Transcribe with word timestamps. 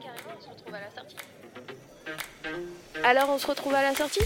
Carrément, 0.00 0.34
on 0.36 0.42
se 0.42 0.48
retrouve 0.48 0.74
à 0.74 0.80
la 0.80 0.90
sortie. 0.90 1.16
Alors 3.04 3.30
on 3.30 3.38
se 3.38 3.46
retrouve 3.46 3.74
à 3.74 3.82
la 3.82 3.94
sortie? 3.94 4.20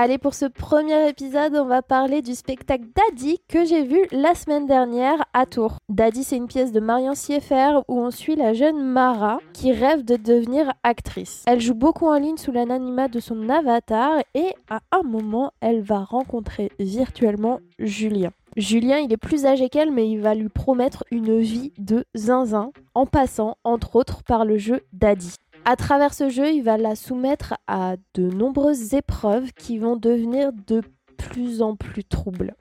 Allez, 0.00 0.18
pour 0.18 0.34
ce 0.34 0.44
premier 0.44 1.08
épisode, 1.08 1.56
on 1.56 1.64
va 1.64 1.82
parler 1.82 2.22
du 2.22 2.36
spectacle 2.36 2.84
Daddy 2.94 3.40
que 3.48 3.64
j'ai 3.64 3.82
vu 3.82 3.98
la 4.12 4.36
semaine 4.36 4.68
dernière 4.68 5.24
à 5.32 5.44
Tours. 5.44 5.78
Daddy, 5.88 6.22
c'est 6.22 6.36
une 6.36 6.46
pièce 6.46 6.70
de 6.70 6.78
Marion 6.78 7.16
Sieffert 7.16 7.82
où 7.88 7.98
on 7.98 8.12
suit 8.12 8.36
la 8.36 8.52
jeune 8.52 8.80
Mara 8.80 9.40
qui 9.52 9.72
rêve 9.72 10.04
de 10.04 10.14
devenir 10.14 10.72
actrice. 10.84 11.42
Elle 11.48 11.60
joue 11.60 11.74
beaucoup 11.74 12.06
en 12.06 12.16
ligne 12.16 12.36
sous 12.36 12.52
l'anonymat 12.52 13.08
de 13.08 13.18
son 13.18 13.48
avatar 13.48 14.18
et 14.34 14.54
à 14.70 14.78
un 14.92 15.02
moment, 15.02 15.52
elle 15.60 15.80
va 15.80 15.98
rencontrer 15.98 16.70
virtuellement 16.78 17.58
Julien. 17.80 18.30
Julien, 18.58 18.98
il 18.98 19.12
est 19.12 19.16
plus 19.16 19.46
âgé 19.46 19.68
qu'elle, 19.68 19.92
mais 19.92 20.10
il 20.10 20.20
va 20.20 20.34
lui 20.34 20.48
promettre 20.48 21.04
une 21.12 21.38
vie 21.38 21.72
de 21.78 22.04
zinzin 22.16 22.72
en 22.92 23.06
passant, 23.06 23.56
entre 23.62 23.94
autres, 23.94 24.24
par 24.24 24.44
le 24.44 24.58
jeu 24.58 24.80
Daddy. 24.92 25.36
À 25.64 25.76
travers 25.76 26.12
ce 26.12 26.28
jeu, 26.28 26.50
il 26.50 26.62
va 26.62 26.76
la 26.76 26.96
soumettre 26.96 27.54
à 27.68 27.94
de 28.14 28.24
nombreuses 28.24 28.94
épreuves 28.94 29.52
qui 29.52 29.78
vont 29.78 29.94
devenir 29.94 30.50
de 30.52 30.82
plus 31.16 31.62
en 31.62 31.76
plus 31.76 32.02
troubles. 32.02 32.56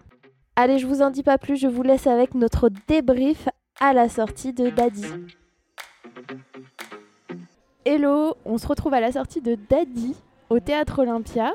Allez, 0.55 0.77
je 0.77 0.85
vous 0.85 1.01
en 1.01 1.09
dis 1.09 1.23
pas 1.23 1.39
plus, 1.39 1.57
je 1.57 1.67
vous 1.67 1.81
laisse 1.81 2.05
avec 2.05 2.35
notre 2.35 2.69
débrief 2.87 3.49
à 3.79 3.93
la 3.93 4.07
sortie 4.07 4.53
de 4.53 4.69
Daddy. 4.69 5.03
Hello, 7.85 8.35
on 8.45 8.59
se 8.59 8.67
retrouve 8.67 8.93
à 8.93 8.99
la 8.99 9.13
sortie 9.13 9.41
de 9.41 9.57
Daddy 9.67 10.13
au 10.49 10.59
théâtre 10.59 10.99
Olympia. 10.99 11.53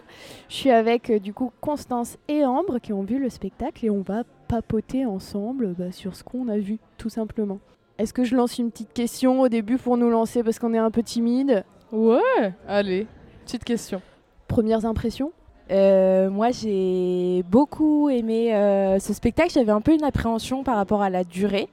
Je 0.48 0.55
suis 0.55 0.70
avec 0.70 1.10
euh, 1.10 1.19
du 1.19 1.33
coup 1.33 1.52
Constance 1.60 2.19
et 2.28 2.45
Ambre 2.45 2.78
qui 2.78 2.92
ont 2.92 3.02
vu 3.02 3.19
le 3.19 3.28
spectacle 3.28 3.87
et 3.87 3.91
on 3.91 4.02
va 4.02 4.24
papoter 4.48 5.06
ensemble 5.06 5.74
bah, 5.78 5.92
sur 5.92 6.14
ce 6.14 6.24
qu'on 6.24 6.48
a 6.48 6.59
vu 6.59 6.78
tout 6.98 7.09
simplement. 7.09 7.59
Est-ce 7.98 8.12
que 8.12 8.24
je 8.24 8.34
lance 8.36 8.59
une 8.59 8.70
petite 8.70 8.92
question 8.92 9.41
au 9.41 9.48
début 9.48 9.78
pour 9.78 9.97
nous 9.97 10.10
lancer 10.10 10.42
parce 10.42 10.59
qu'on 10.59 10.74
est 10.74 10.78
un 10.78 10.91
peu 10.91 11.02
timide? 11.02 11.64
Ouais, 11.92 12.55
allez, 12.67 13.06
petite 13.44 13.64
question. 13.64 14.00
Premières 14.48 14.84
impressions? 14.86 15.33
Euh, 15.70 16.28
moi, 16.28 16.50
j'ai 16.50 17.45
beaucoup 17.48 18.11
aimé 18.11 18.55
euh, 18.55 18.98
ce 18.98 19.12
spectacle. 19.12 19.50
J'avais 19.52 19.72
un 19.72 19.80
peu 19.80 19.95
une 19.95 20.05
appréhension 20.05 20.64
par 20.64 20.77
rapport 20.77 21.02
à 21.02 21.11
la 21.11 21.24
durée. 21.24 21.69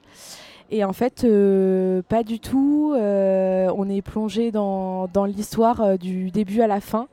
Et 0.70 0.84
en 0.84 0.92
fait, 0.92 1.24
euh, 1.24 2.02
pas 2.08 2.22
du 2.22 2.38
tout. 2.38 2.94
Euh, 2.96 3.70
on 3.76 3.88
est 3.88 4.02
plongé 4.02 4.52
dans, 4.52 5.08
dans 5.08 5.24
l'histoire 5.24 5.80
euh, 5.80 5.96
du 5.96 6.30
début 6.30 6.62
à 6.62 6.66
la 6.66 6.80
fin. 6.80 7.08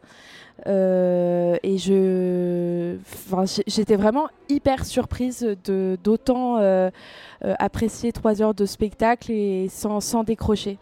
Euh, 0.65 1.55
et 1.63 1.77
je, 1.77 2.97
j'étais 3.67 3.95
vraiment 3.95 4.27
hyper 4.49 4.85
surprise 4.85 5.55
de 5.65 5.97
d'autant 6.03 6.57
apprécier 7.41 8.11
trois 8.11 8.41
heures 8.41 8.55
de 8.55 8.65
spectacle 8.65 9.31
et 9.31 9.67
sans, 9.69 9.99
sans 10.01 10.23
décrocher. 10.23 10.79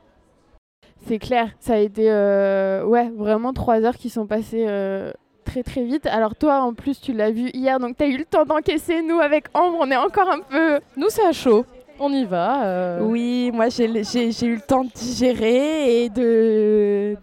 C'est 1.08 1.20
clair, 1.20 1.50
ça 1.60 1.74
a 1.74 1.78
été 1.78 2.10
euh, 2.10 2.84
ouais, 2.84 3.12
vraiment 3.16 3.54
trois 3.54 3.84
heures 3.84 3.98
qui 3.98 4.10
sont 4.10 4.26
passées 4.26 4.66
euh, 4.68 5.12
très 5.44 5.62
très 5.62 5.84
vite. 5.84 6.08
Alors 6.08 6.36
toi 6.36 6.62
en 6.62 6.74
plus 6.74 7.00
tu 7.00 7.14
l'as 7.14 7.30
vu 7.30 7.50
hier 7.54 7.80
donc 7.80 7.98
tu 7.98 8.04
as 8.04 8.08
eu 8.08 8.18
le 8.18 8.26
temps 8.26 8.46
d'encaisser. 8.46 9.02
Nous 9.04 9.20
avec 9.20 9.46
Ambre 9.54 9.78
on 9.82 9.92
est 9.92 9.98
encore 9.98 10.30
un 10.30 10.40
peu... 10.40 10.80
Nous, 10.98 11.10
c'est 11.10 11.26
à 11.26 11.32
chaud. 11.32 11.66
On 12.00 12.12
y 12.12 12.26
va. 12.26 12.66
euh, 12.66 13.00
Oui, 13.02 13.52
moi 13.54 13.70
j'ai 13.70 13.86
eu 13.88 14.56
le 14.56 14.62
temps 14.62 14.84
de 14.84 14.90
digérer 14.92 16.04
et 16.04 16.10
de, 16.10 17.16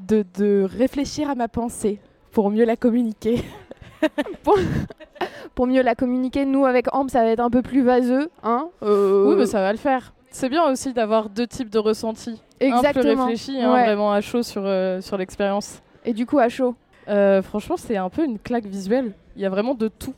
de, 0.00 0.24
de 0.38 0.68
réfléchir 0.78 1.30
à 1.30 1.34
ma 1.34 1.48
pensée 1.48 1.98
pour 2.30 2.50
mieux 2.50 2.64
la 2.64 2.76
communiquer. 2.76 3.42
Pour 5.54 5.66
mieux 5.68 5.82
la 5.82 5.94
communiquer, 5.94 6.44
nous 6.44 6.64
avec 6.66 6.92
Ambre 6.92 7.10
ça 7.10 7.22
va 7.22 7.28
être 7.28 7.40
un 7.40 7.50
peu 7.50 7.62
plus 7.62 7.82
vaseux. 7.82 8.28
Hein 8.42 8.68
Euh, 8.82 9.28
Oui, 9.28 9.36
mais 9.36 9.46
ça 9.46 9.60
va 9.60 9.70
le 9.70 9.78
faire. 9.78 10.12
C'est 10.30 10.48
bien 10.48 10.64
aussi 10.68 10.92
d'avoir 10.92 11.28
deux 11.28 11.46
types 11.46 11.68
de 11.70 11.78
ressentis. 11.78 12.40
Un 12.60 12.66
Exactement. 12.78 13.26
réfléchi, 13.26 13.60
un 13.60 13.72
Ouais. 13.72 13.84
vraiment 13.84 14.12
à 14.12 14.20
chaud 14.20 14.42
sur, 14.42 14.62
euh, 14.64 15.00
sur 15.00 15.16
l'expérience. 15.18 15.80
Et 16.04 16.12
du 16.14 16.26
coup 16.26 16.38
à 16.40 16.48
chaud. 16.48 16.74
Franchement, 17.06 17.76
c'est 17.76 17.96
un 17.96 18.08
peu 18.08 18.24
une 18.24 18.38
claque 18.40 18.64
visuelle. 18.64 19.12
Il 19.36 19.42
y 19.42 19.46
a 19.46 19.50
vraiment 19.50 19.74
de 19.74 19.86
tout. 19.88 20.14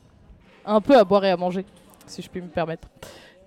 Un 0.65 0.81
peu 0.81 0.95
à 0.97 1.03
boire 1.03 1.23
et 1.25 1.29
à 1.31 1.37
manger, 1.37 1.63
si 2.07 2.21
je 2.23 2.29
puis 2.29 2.41
me 2.41 2.47
permettre. 2.47 2.87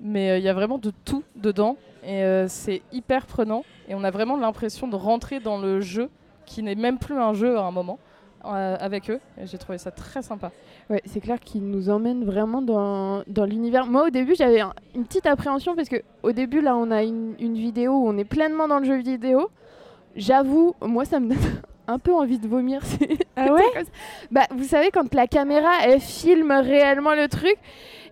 Mais 0.00 0.30
euh, 0.30 0.38
il 0.38 0.44
y 0.44 0.48
a 0.48 0.54
vraiment 0.54 0.78
de 0.78 0.92
tout 1.04 1.24
dedans. 1.36 1.76
Et 2.04 2.22
euh, 2.22 2.46
c'est 2.48 2.82
hyper 2.92 3.26
prenant. 3.26 3.64
Et 3.88 3.94
on 3.94 4.04
a 4.04 4.10
vraiment 4.10 4.36
l'impression 4.36 4.86
de 4.88 4.96
rentrer 4.96 5.40
dans 5.40 5.58
le 5.58 5.80
jeu, 5.80 6.08
qui 6.46 6.62
n'est 6.62 6.74
même 6.76 6.98
plus 6.98 7.16
un 7.16 7.34
jeu 7.34 7.58
à 7.58 7.62
un 7.62 7.70
moment, 7.70 7.98
euh, 8.44 8.76
avec 8.80 9.10
eux. 9.10 9.20
Et 9.40 9.46
j'ai 9.46 9.58
trouvé 9.58 9.78
ça 9.78 9.90
très 9.90 10.22
sympa. 10.22 10.50
Ouais, 10.88 11.02
c'est 11.04 11.20
clair 11.20 11.38
qu'il 11.40 11.62
nous 11.68 11.90
emmène 11.90 12.24
vraiment 12.24 12.62
dans, 12.62 13.22
dans 13.26 13.44
l'univers. 13.44 13.86
Moi, 13.86 14.06
au 14.06 14.10
début, 14.10 14.34
j'avais 14.36 14.60
un- 14.60 14.72
une 14.94 15.04
petite 15.04 15.26
appréhension 15.26 15.74
parce 15.74 15.88
que 15.88 15.96
au 16.22 16.32
début, 16.32 16.60
là, 16.60 16.76
on 16.76 16.90
a 16.90 17.02
une, 17.02 17.34
une 17.40 17.54
vidéo 17.54 17.92
où 17.92 18.08
on 18.08 18.16
est 18.16 18.24
pleinement 18.24 18.68
dans 18.68 18.78
le 18.78 18.84
jeu 18.86 18.96
vidéo. 18.96 19.50
J'avoue, 20.16 20.74
moi, 20.80 21.04
ça 21.04 21.20
me 21.20 21.28
donne 21.30 21.38
un 21.88 21.98
peu 21.98 22.14
envie 22.14 22.38
de 22.38 22.46
vomir. 22.48 22.80
Ah 23.40 23.52
ouais? 23.52 23.62
comme 23.72 23.84
ça. 23.84 23.90
Bah, 24.32 24.42
vous 24.50 24.64
savez, 24.64 24.90
quand 24.90 25.14
la 25.14 25.28
caméra, 25.28 25.70
elle 25.84 26.00
filme 26.00 26.50
réellement 26.50 27.14
le 27.14 27.28
truc, 27.28 27.56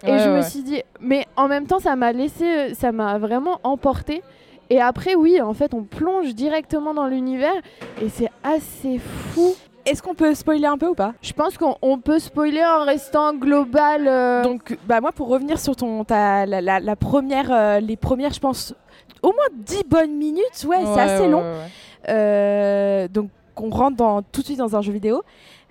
et 0.05 0.11
Ouais, 0.11 0.19
je 0.19 0.29
me 0.31 0.43
suis 0.43 0.63
dit, 0.63 0.83
mais 1.01 1.27
en 1.37 1.49
même 1.49 1.67
temps, 1.67 1.79
ça 1.79 1.97
m'a 1.97 2.13
laissé, 2.13 2.75
ça 2.75 2.93
m'a 2.93 3.19
vraiment 3.19 3.61
emporté. 3.63 4.23
Et 4.71 4.81
après, 4.81 5.15
oui, 5.15 5.41
en 5.41 5.55
fait, 5.55 5.75
on 5.75 5.85
plonge 5.85 6.35
directement 6.35 6.93
dans 6.95 7.07
l'univers, 7.07 7.55
et 8.03 8.09
c'est 8.09 8.31
assez 8.43 8.99
fou. 8.99 9.55
Est-ce 9.85 10.03
qu'on 10.03 10.17
peut 10.17 10.35
spoiler 10.35 10.67
un 10.67 10.77
peu 10.79 10.89
ou 10.89 10.95
pas? 10.97 11.15
Je 11.23 11.33
pense 11.33 11.57
qu'on 11.57 11.77
on 11.81 11.99
peut 11.99 12.19
spoiler 12.19 12.65
en 12.65 12.85
restant 12.85 13.33
global. 13.35 14.09
euh, 14.09 14.43
Donc, 14.43 14.77
bah 14.89 15.01
moi, 15.01 15.13
pour 15.13 15.29
revenir 15.29 15.61
sur 15.61 15.77
ton, 15.77 16.03
ta, 16.03 16.45
la, 16.47 16.61
la- 16.61 16.81
la 16.81 16.97
première, 16.97 17.53
euh, 17.53 17.79
les 17.79 17.97
premières, 17.97 18.33
je 18.33 18.41
pense, 18.41 18.75
au 19.23 19.29
moins 19.29 19.47
10 19.55 19.85
bonnes 19.89 20.17
minutes, 20.17 20.67
ouais, 20.67 20.79
c'est 20.93 21.01
assez 21.01 21.23
ouais, 21.23 21.29
long. 21.29 21.43
ouais. 21.43 21.69
Euh, 22.09 23.09
donc 23.09 23.31
on 23.57 23.71
rentre 23.71 23.97
dans, 23.97 24.23
tout 24.23 24.41
de 24.41 24.47
suite 24.47 24.59
dans 24.59 24.77
un 24.77 24.83
jeu 24.83 24.93
vidéo, 24.93 25.23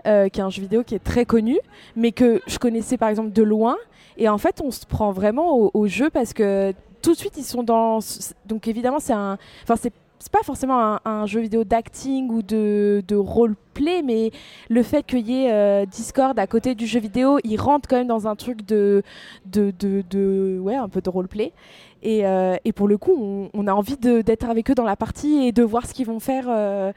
qui 0.04 0.10
est 0.10 0.40
un 0.40 0.50
jeu 0.50 0.62
vidéo 0.62 0.84
qui 0.84 0.96
est 0.96 1.04
très 1.04 1.26
connu, 1.26 1.58
mais 1.96 2.12
que 2.12 2.42
je 2.48 2.58
connaissais 2.60 2.98
par 2.98 3.10
exemple 3.10 3.32
de 3.32 3.44
loin. 3.44 3.76
Et 4.18 4.30
en 4.30 4.38
fait, 4.38 4.62
on 4.64 4.72
se 4.72 4.86
prend 4.86 5.12
vraiment 5.12 5.72
au, 5.74 5.88
jeu 5.88 6.10
parce 6.10 6.34
que 6.34 6.74
tout 7.02 7.14
de 7.14 7.18
suite, 7.18 7.38
ils 7.38 7.44
sont 7.44 7.64
dans... 7.64 8.00
Donc 8.46 8.68
évidemment, 8.68 9.00
c'est 9.00 9.14
un... 9.14 9.38
Enfin, 9.64 9.76
c'est 9.76 9.94
pas 10.32 10.44
forcément 10.44 10.98
un, 11.06 11.26
jeu 11.28 11.42
vidéo 11.42 11.64
d'acting 11.64 12.30
ou 12.30 12.42
de, 12.42 13.04
de 13.08 13.16
roleplay, 13.16 14.02
mais 14.02 14.32
le 14.70 14.82
fait 14.82 15.04
qu'il 15.04 15.30
y 15.30 15.46
ait 15.46 15.52
euh, 15.52 15.86
Discord 15.86 16.38
à 16.40 16.48
côté 16.48 16.74
du 16.74 16.88
jeu 16.88 17.00
vidéo, 17.00 17.38
il 17.44 17.58
rentre 17.60 17.88
quand 17.88 17.98
même 17.98 18.08
dans 18.08 18.28
un 18.28 18.36
truc 18.36 18.66
de, 18.66 19.04
de, 19.46 19.72
de, 19.80 20.60
ouais, 20.60 20.76
un 20.76 20.90
peu 20.90 21.02
de 21.02 21.10
roleplay. 21.10 21.54
Et, 22.02 22.26
euh, 22.26 22.56
et 22.66 22.72
pour 22.72 22.88
le 22.88 22.98
coup, 22.98 23.50
on, 23.54 23.68
a 23.68 23.74
envie 23.74 23.98
d'être 23.98 24.50
avec 24.50 24.72
eux 24.72 24.76
dans 24.76 24.84
la 24.84 24.96
partie 24.96 25.46
et 25.46 25.52
de 25.52 25.64
voir 25.64 25.86
ce 25.86 25.94
qu'ils 25.94 26.08
vont 26.08 26.20
faire. 26.20 26.46
euh, 26.50 26.92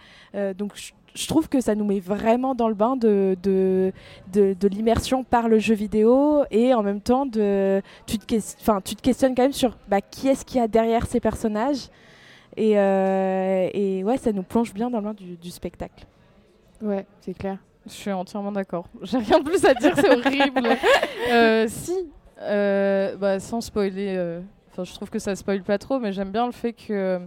donc 0.54 0.72
je, 0.74 0.92
je 1.18 1.26
trouve 1.26 1.48
que 1.48 1.60
ça 1.60 1.74
nous 1.74 1.84
met 1.84 1.98
vraiment 1.98 2.54
dans 2.54 2.68
le 2.68 2.74
bain 2.74 2.94
de, 2.94 3.36
de, 3.42 3.92
de, 4.32 4.54
de 4.58 4.68
l'immersion 4.68 5.24
par 5.24 5.48
le 5.48 5.58
jeu 5.58 5.74
vidéo 5.74 6.44
et 6.52 6.72
en 6.74 6.84
même 6.84 7.00
temps, 7.00 7.26
de, 7.26 7.82
tu, 8.06 8.18
te, 8.18 8.80
tu 8.82 8.94
questionnes 8.94 9.34
quand 9.34 9.42
même 9.42 9.52
sur 9.52 9.76
bah, 9.88 10.00
qui 10.00 10.28
est-ce 10.28 10.44
qu'il 10.44 10.60
y 10.60 10.62
a 10.62 10.68
derrière 10.68 11.06
ces 11.06 11.18
personnages. 11.18 11.88
Et, 12.56 12.78
euh, 12.78 13.68
et 13.74 14.04
ouais, 14.04 14.16
ça 14.16 14.30
nous 14.30 14.44
plonge 14.44 14.72
bien 14.72 14.90
dans 14.90 14.98
le 14.98 15.04
bain 15.04 15.14
du, 15.14 15.36
du 15.36 15.50
spectacle. 15.50 16.06
Ouais, 16.80 17.04
c'est 17.20 17.34
clair. 17.34 17.58
Je 17.86 17.92
suis 17.92 18.12
entièrement 18.12 18.52
d'accord. 18.52 18.86
J'ai 19.02 19.18
rien 19.18 19.40
de 19.40 19.44
plus 19.44 19.64
à 19.64 19.74
dire, 19.74 19.94
c'est 19.96 20.10
horrible. 20.10 20.68
Euh, 21.30 21.66
si, 21.68 22.08
euh, 22.40 23.14
bah, 23.16 23.38
sans 23.38 23.60
spoiler, 23.60 24.14
euh, 24.16 24.40
enfin, 24.70 24.84
je 24.84 24.94
trouve 24.94 25.10
que 25.10 25.18
ça 25.18 25.34
spoil 25.36 25.62
pas 25.62 25.76
trop, 25.76 25.98
mais 25.98 26.10
j'aime 26.10 26.30
bien 26.30 26.46
le 26.46 26.52
fait 26.52 26.72
que 26.72 27.20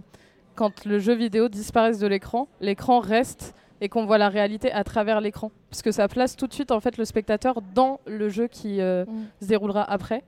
quand 0.56 0.84
le 0.84 0.98
jeu 0.98 1.14
vidéo 1.14 1.48
disparaisse 1.48 2.00
de 2.00 2.06
l'écran, 2.08 2.48
l'écran 2.60 2.98
reste 2.98 3.54
et 3.82 3.88
qu'on 3.88 4.06
voit 4.06 4.16
la 4.16 4.28
réalité 4.28 4.70
à 4.72 4.84
travers 4.84 5.20
l'écran. 5.20 5.50
Parce 5.68 5.82
que 5.82 5.90
ça 5.90 6.06
place 6.06 6.36
tout 6.36 6.46
de 6.46 6.54
suite 6.54 6.70
en 6.70 6.78
fait 6.80 6.96
le 6.96 7.04
spectateur 7.04 7.60
dans 7.74 7.98
le 8.06 8.28
jeu 8.28 8.46
qui 8.46 8.80
euh, 8.80 9.04
se 9.40 9.46
déroulera 9.48 9.82
après. 9.82 10.22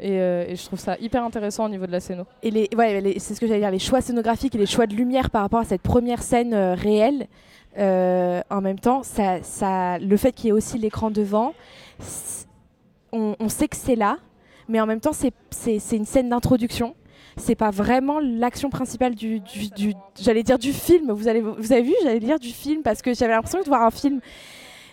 Et, 0.00 0.18
euh, 0.18 0.46
et 0.48 0.56
je 0.56 0.64
trouve 0.64 0.78
ça 0.80 0.96
hyper 0.98 1.22
intéressant 1.24 1.66
au 1.66 1.68
niveau 1.68 1.86
de 1.86 1.92
la 1.92 2.00
scéno. 2.00 2.24
Et 2.42 2.50
les, 2.50 2.68
ouais, 2.76 3.00
les- 3.02 3.18
c'est 3.20 3.34
ce 3.34 3.40
que 3.40 3.46
j'allais 3.46 3.60
dire, 3.60 3.70
les 3.70 3.78
choix 3.78 4.00
scénographiques 4.00 4.54
et 4.54 4.58
les 4.58 4.66
choix 4.66 4.86
de 4.86 4.94
lumière 4.94 5.28
par 5.30 5.42
rapport 5.42 5.60
à 5.60 5.64
cette 5.64 5.82
première 5.82 6.22
scène 6.22 6.54
euh, 6.54 6.74
réelle. 6.74 7.26
en 7.76 8.60
même 8.62 8.78
temps, 8.80 9.02
ça, 9.02 9.42
ça, 9.42 9.98
le 9.98 10.16
fait 10.16 10.32
qu'il 10.32 10.46
y 10.46 10.48
ait 10.48 10.52
aussi 10.52 10.78
l'écran 10.78 11.10
devant, 11.10 11.52
on, 13.12 13.36
on 13.38 13.48
sait 13.48 13.68
que 13.68 13.76
c'est 13.76 13.94
là, 13.96 14.16
mais 14.68 14.80
en 14.80 14.86
même 14.86 15.00
temps, 15.00 15.12
c'est 15.12 15.96
une 15.96 16.06
scène 16.06 16.30
d'introduction. 16.30 16.94
C'est 17.36 17.54
pas 17.56 17.70
vraiment 17.70 18.20
l'action 18.20 18.70
principale 18.70 19.14
du, 19.14 19.40
du, 19.40 19.68
du- 19.70 19.94
j'allais 20.20 20.42
dire 20.42 20.58
du 20.58 20.72
film. 20.72 21.10
Vous, 21.12 21.28
allez, 21.28 21.40
vous 21.40 21.72
avez 21.72 21.82
vu, 21.82 21.94
j'allais 22.02 22.20
dire 22.20 22.38
du 22.38 22.50
film 22.50 22.82
parce 22.82 23.02
que 23.02 23.12
j'avais 23.14 23.32
l'impression 23.32 23.60
de 23.60 23.64
voir 23.66 23.82
un 23.82 23.90
film. 23.90 24.20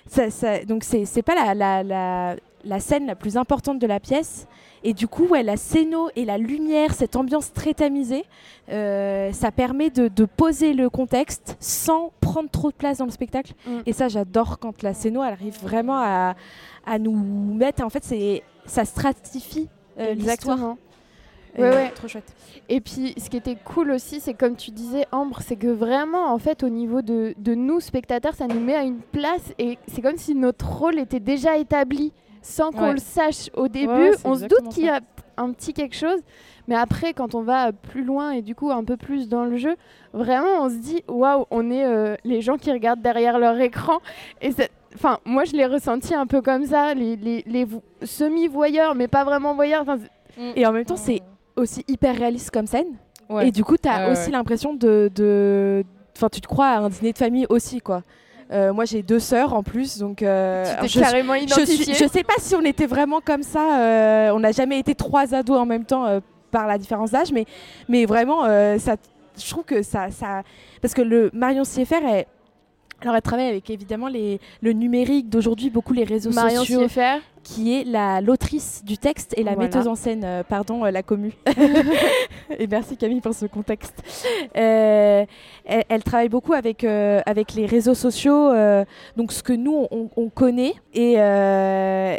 Ça, 0.07 0.29
ça- 0.29 0.65
donc 0.65 0.83
c'est 0.83 1.21
pas 1.21 1.35
la, 1.35 1.53
la, 1.53 1.83
la, 1.83 2.35
la 2.65 2.79
scène 2.79 3.05
la 3.05 3.15
plus 3.15 3.37
importante 3.37 3.79
de 3.79 3.87
la 3.87 3.99
pièce. 3.99 4.47
Et 4.83 4.93
du 4.93 5.07
coup, 5.07 5.27
ouais, 5.27 5.43
la 5.43 5.57
scéno 5.57 6.09
et 6.15 6.25
la 6.25 6.39
lumière, 6.39 6.95
cette 6.95 7.15
ambiance 7.15 7.53
très 7.53 7.75
tamisée, 7.75 8.25
euh, 8.69 9.31
ça 9.31 9.51
permet 9.51 9.91
de, 9.91 10.07
de 10.07 10.25
poser 10.25 10.73
le 10.73 10.89
contexte 10.89 11.55
sans 11.59 12.11
prendre 12.19 12.49
trop 12.49 12.71
de 12.71 12.75
place 12.75 12.97
dans 12.97 13.05
le 13.05 13.11
spectacle. 13.11 13.53
Mm. 13.67 13.77
Et 13.85 13.93
ça, 13.93 14.07
j'adore 14.07 14.57
quand 14.57 14.81
la 14.81 14.95
scéno 14.95 15.21
elle 15.23 15.33
arrive 15.33 15.59
vraiment 15.61 15.99
à, 15.99 16.33
à 16.87 16.97
nous 16.97 17.13
mettre. 17.13 17.83
En 17.83 17.91
fait, 17.91 18.03
c'est 18.03 18.41
ça 18.65 18.83
stratifie 18.85 19.69
euh, 19.99 20.15
l'histoire. 20.15 20.57
Exactement. 21.55 21.69
Ouais, 21.69 21.83
ouais. 21.87 21.91
Trop 21.95 22.07
chouette. 22.07 22.33
Et 22.69 22.81
puis, 22.81 23.13
ce 23.17 23.29
qui 23.29 23.37
était 23.37 23.57
cool 23.63 23.91
aussi, 23.91 24.19
c'est 24.19 24.33
comme 24.33 24.55
tu 24.55 24.71
disais, 24.71 25.05
Ambre, 25.11 25.39
c'est 25.41 25.55
que 25.57 25.67
vraiment, 25.67 26.31
en 26.33 26.37
fait, 26.37 26.63
au 26.63 26.69
niveau 26.69 27.01
de, 27.01 27.33
de 27.37 27.55
nous, 27.55 27.79
spectateurs, 27.79 28.33
ça 28.35 28.47
nous 28.47 28.59
met 28.59 28.75
à 28.75 28.83
une 28.83 28.99
place 28.99 29.53
et 29.59 29.77
c'est 29.87 30.01
comme 30.01 30.17
si 30.17 30.35
notre 30.35 30.67
rôle 30.71 30.97
était 30.99 31.19
déjà 31.19 31.57
établi 31.57 32.13
sans 32.41 32.71
qu'on 32.71 32.83
Ouais. 32.87 32.93
le 32.93 32.99
sache 32.99 33.49
au 33.55 33.67
début. 33.67 33.91
Ouais, 33.91 34.11
on 34.25 34.35
se 34.35 34.45
doute 34.45 34.69
qu'il 34.69 34.85
y 34.85 34.89
a 34.89 34.99
un 35.37 35.51
petit 35.51 35.73
quelque 35.73 35.95
chose, 35.95 36.19
mais 36.67 36.75
après, 36.75 37.13
quand 37.13 37.35
on 37.35 37.41
va 37.41 37.71
plus 37.71 38.03
loin 38.03 38.31
et 38.31 38.41
du 38.41 38.53
coup 38.55 38.71
un 38.71 38.83
peu 38.83 38.97
plus 38.97 39.27
dans 39.29 39.45
le 39.45 39.57
jeu, 39.57 39.75
vraiment, 40.13 40.61
on 40.63 40.69
se 40.69 40.75
dit, 40.75 41.03
waouh, 41.07 41.45
on 41.51 41.69
est 41.71 41.85
euh, 41.85 42.15
les 42.23 42.41
gens 42.41 42.57
qui 42.57 42.71
regardent 42.71 43.01
derrière 43.01 43.37
leur 43.39 43.59
écran. 43.59 43.99
Et 44.41 44.51
Enfin, 44.93 45.19
moi, 45.23 45.45
je 45.45 45.53
l'ai 45.53 45.65
ressenti 45.65 46.13
un 46.13 46.27
peu 46.27 46.41
comme 46.41 46.65
ça, 46.65 46.93
les, 46.93 47.15
les, 47.15 47.43
les 47.47 47.63
vo- 47.63 47.81
semi-voyeurs, 48.03 48.93
mais 48.93 49.07
pas 49.07 49.23
vraiment 49.23 49.55
voyeurs. 49.55 49.85
C'est- 50.35 50.59
Et 50.59 50.65
en 50.65 50.73
même 50.73 50.83
temps, 50.85 50.97
c'est 50.97 51.21
aussi 51.55 51.83
hyper 51.87 52.15
réaliste 52.15 52.51
comme 52.51 52.67
scène. 52.67 52.87
Ouais. 53.29 53.47
Et 53.47 53.51
du 53.51 53.63
coup, 53.63 53.77
tu 53.77 53.87
as 53.87 54.11
aussi 54.11 54.25
ouais. 54.27 54.31
l'impression 54.31 54.73
de. 54.73 55.09
de- 55.13 55.83
Enfin, 56.15 56.27
tu 56.29 56.41
te 56.41 56.47
crois 56.47 56.67
à 56.67 56.77
un 56.79 56.89
dîner 56.89 57.13
de 57.13 57.17
famille 57.17 57.45
aussi, 57.49 57.79
quoi. 57.79 58.03
Euh, 58.51 58.73
moi, 58.73 58.83
j'ai 58.83 59.01
deux 59.01 59.19
sœurs 59.19 59.53
en 59.53 59.63
plus, 59.63 59.97
donc. 59.97 60.21
euh, 60.21 60.65
je, 60.85 60.99
carrément 60.99 61.35
je, 61.35 61.43
identifié. 61.43 61.85
suis- 61.85 61.93
je 61.95 62.05
sais 62.11 62.23
pas 62.23 62.33
si 62.37 62.53
on 62.53 62.61
était 62.65 62.85
vraiment 62.85 63.21
comme 63.23 63.43
ça. 63.43 63.79
euh, 63.79 64.31
on 64.33 64.39
n'a 64.41 64.51
jamais 64.51 64.77
été 64.77 64.93
trois 64.93 65.33
ados 65.33 65.57
en 65.57 65.65
même 65.65 65.85
temps 65.85 66.05
euh, 66.05 66.19
par 66.51 66.67
la 66.67 66.77
différence 66.77 67.11
d'âge, 67.11 67.31
mais, 67.31 67.45
mais 67.87 68.05
vraiment, 68.05 68.43
ça, 68.77 68.97
je 69.41 69.49
trouve 69.49 69.63
que 69.63 69.81
ça, 69.83 70.11
ça. 70.11 70.43
Parce 70.81 70.93
que 70.93 71.01
le 71.01 71.29
Marion 71.33 71.63
Sieffert, 71.63 72.01
elle, 72.05 72.25
alors 73.01 73.15
elle 73.15 73.21
travaille 73.21 73.47
avec 73.47 73.69
évidemment 73.69 74.09
les, 74.09 74.39
le 74.61 74.73
numérique 74.73 75.29
d'aujourd'hui, 75.29 75.69
beaucoup 75.69 75.93
les 75.93 76.03
réseaux 76.03 76.31
Marion 76.33 76.59
sociaux, 76.59 76.81
Sieffert. 76.81 77.21
Qui 77.43 77.75
est 77.75 77.83
la 77.83 78.21
l'autrice 78.21 78.83
du 78.85 78.97
texte 78.97 79.33
et 79.37 79.43
la 79.43 79.53
Voilà. 79.53 79.67
metteuse 79.67 79.87
en 79.87 79.95
scène. 79.95 80.23
euh, 80.23 80.43
pardon, 80.43 80.85
euh, 80.85 80.91
la 80.91 81.03
commu. 81.03 81.33
et 82.59 82.67
merci 82.67 82.97
Camille 82.97 83.21
pour 83.21 83.33
ce 83.33 83.45
contexte. 83.45 83.95
Euh, 84.57 85.25
elle, 85.65 85.83
elle 85.89 86.03
travaille 86.03 86.29
beaucoup 86.29 86.53
avec, 86.53 86.83
euh, 86.83 87.21
avec 87.25 87.53
les 87.53 87.65
réseaux 87.65 87.93
sociaux, 87.95 88.51
euh, 88.51 88.85
donc 89.17 89.31
ce 89.31 89.41
que 89.43 89.53
nous 89.53 89.87
on, 89.91 90.09
on 90.15 90.29
connaît 90.29 90.73
et 90.93 91.15
euh, 91.17 92.15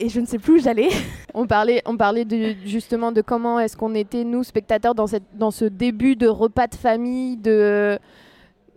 et 0.00 0.08
je 0.08 0.20
ne 0.20 0.26
sais 0.26 0.38
plus 0.38 0.54
où 0.54 0.58
j'allais. 0.58 0.88
On 1.34 1.46
parlait, 1.46 1.82
on 1.86 1.96
parlait 1.96 2.24
de, 2.24 2.54
justement 2.64 3.10
de 3.10 3.20
comment 3.22 3.58
est-ce 3.58 3.76
qu'on 3.76 3.94
était, 3.94 4.22
nous, 4.22 4.44
spectateurs, 4.44 4.94
dans, 4.94 5.06
cette, 5.08 5.24
dans 5.36 5.50
ce 5.50 5.64
début 5.64 6.14
de 6.14 6.28
repas 6.28 6.68
de 6.68 6.74
famille, 6.76 7.36
de... 7.36 7.98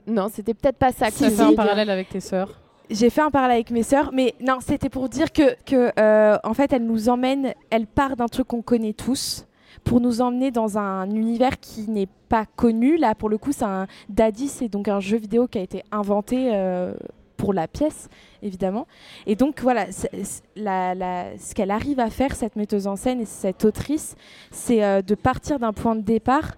Non, 0.07 0.27
c'était 0.33 0.55
peut-être 0.55 0.77
pas 0.77 0.91
ça. 0.91 1.11
Si, 1.11 1.23
Ça 1.25 1.29
que 1.29 1.35
fait 1.35 1.41
un 1.43 1.53
parallèle 1.53 1.89
avec 1.91 2.09
tes 2.09 2.19
sœurs. 2.19 2.59
J'ai 2.89 3.09
fait 3.09 3.21
un 3.21 3.31
parallèle 3.31 3.55
avec 3.55 3.71
mes 3.71 3.83
sœurs, 3.83 4.11
mais 4.13 4.33
non, 4.39 4.59
c'était 4.61 4.89
pour 4.89 5.09
dire 5.09 5.33
que, 5.33 5.99
euh, 5.99 6.37
en 6.43 6.53
fait, 6.53 6.71
elle 6.71 6.85
nous 6.85 7.09
emmène, 7.09 7.53
elle 7.69 7.85
part 7.85 8.15
d'un 8.15 8.27
truc 8.27 8.47
qu'on 8.47 8.61
connaît 8.61 8.93
tous 8.93 9.45
pour 9.83 9.99
nous 9.99 10.21
emmener 10.21 10.51
dans 10.51 10.77
un 10.77 11.09
univers 11.09 11.59
qui 11.59 11.89
n'est 11.89 12.07
pas 12.29 12.45
connu. 12.55 12.97
Là, 12.97 13.13
pour 13.13 13.29
le 13.29 13.37
coup, 13.37 13.51
c'est 13.51 13.65
un 13.65 13.87
Daddy, 14.07 14.47
c'est 14.47 14.69
donc 14.69 14.87
un 14.87 15.01
jeu 15.01 15.17
vidéo 15.17 15.47
qui 15.47 15.57
a 15.57 15.61
été 15.61 15.83
inventé 15.91 16.51
euh, 16.53 16.93
pour 17.35 17.53
la 17.53 17.67
pièce, 17.67 18.09
évidemment. 18.41 18.87
Et 19.25 19.35
donc 19.35 19.61
voilà, 19.61 19.87
ce 19.91 21.53
qu'elle 21.53 21.71
arrive 21.71 21.99
à 21.99 22.09
faire, 22.09 22.35
cette 22.35 22.55
metteuse 22.55 22.87
en 22.87 22.95
scène 22.95 23.19
et 23.19 23.25
cette 23.25 23.65
autrice, 23.65 24.15
c'est 24.51 24.83
euh, 24.83 25.01
de 25.01 25.15
partir 25.15 25.59
d'un 25.59 25.73
point 25.73 25.95
de 25.95 26.01
départ. 26.01 26.55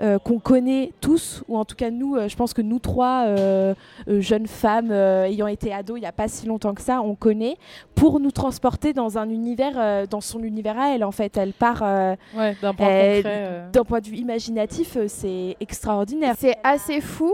Euh, 0.00 0.18
qu'on 0.18 0.38
connaît 0.38 0.92
tous, 1.00 1.42
ou 1.48 1.56
en 1.56 1.64
tout 1.64 1.74
cas 1.76 1.90
nous, 1.90 2.16
euh, 2.16 2.28
je 2.28 2.36
pense 2.36 2.52
que 2.54 2.62
nous 2.62 2.78
trois, 2.78 3.24
euh, 3.26 3.74
euh, 4.08 4.20
jeunes 4.20 4.46
femmes 4.46 4.90
euh, 4.90 5.24
ayant 5.24 5.46
été 5.48 5.72
ados 5.72 5.96
il 5.98 6.02
n'y 6.02 6.06
a 6.06 6.12
pas 6.12 6.28
si 6.28 6.46
longtemps 6.46 6.74
que 6.74 6.82
ça, 6.82 7.00
on 7.02 7.14
connaît, 7.14 7.56
pour 7.94 8.20
nous 8.20 8.30
transporter 8.30 8.92
dans 8.92 9.18
un 9.18 9.28
univers, 9.28 9.74
euh, 9.76 10.06
dans 10.06 10.20
son 10.20 10.42
univers 10.42 10.78
à 10.78 10.94
elle 10.94 11.04
en 11.04 11.10
fait. 11.12 11.36
Elle 11.36 11.52
part 11.52 11.82
euh, 11.82 12.14
Ouais, 12.36 12.56
d'un 12.62 12.74
point 12.74 12.86
Euh, 12.86 13.16
concret. 13.16 13.22
euh. 13.26 13.70
d'un 13.70 13.84
point 13.84 14.00
de 14.00 14.06
vue 14.06 14.16
imaginatif, 14.16 14.96
euh, 14.96 15.04
c'est 15.08 15.56
extraordinaire. 15.60 16.34
C'est 16.38 16.56
assez 16.62 17.00
fou, 17.00 17.32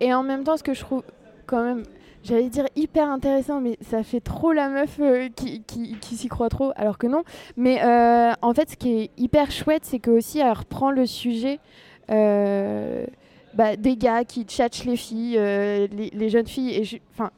et 0.00 0.14
en 0.14 0.22
même 0.22 0.44
temps, 0.44 0.56
ce 0.56 0.62
que 0.62 0.74
je 0.74 0.80
trouve 0.80 1.02
quand 1.46 1.62
même... 1.62 1.82
J'allais 2.24 2.48
dire 2.48 2.66
hyper 2.74 3.08
intéressant, 3.08 3.60
mais 3.60 3.78
ça 3.80 4.02
fait 4.02 4.20
trop 4.20 4.52
la 4.52 4.68
meuf 4.68 4.98
euh, 5.00 5.28
qui, 5.34 5.62
qui, 5.62 5.96
qui 6.00 6.16
s'y 6.16 6.26
croit 6.28 6.48
trop, 6.48 6.72
alors 6.74 6.98
que 6.98 7.06
non. 7.06 7.22
Mais 7.56 7.80
euh, 7.82 8.32
en 8.42 8.52
fait, 8.52 8.70
ce 8.70 8.76
qui 8.76 8.90
est 9.02 9.10
hyper 9.16 9.52
chouette, 9.52 9.84
c'est 9.84 10.00
que 10.00 10.10
aussi 10.10 10.40
elle 10.40 10.50
reprend 10.52 10.90
le 10.90 11.06
sujet 11.06 11.60
bah, 12.08 13.76
des 13.76 13.96
gars 13.96 14.24
qui 14.24 14.44
tchatchent 14.44 14.84
les 14.84 14.96
filles, 14.96 15.36
euh, 15.36 15.88
les, 15.90 16.10
les 16.10 16.28
jeunes 16.28 16.46
filles. 16.46 16.76
Et 16.76 17.00
enfin, 17.12 17.30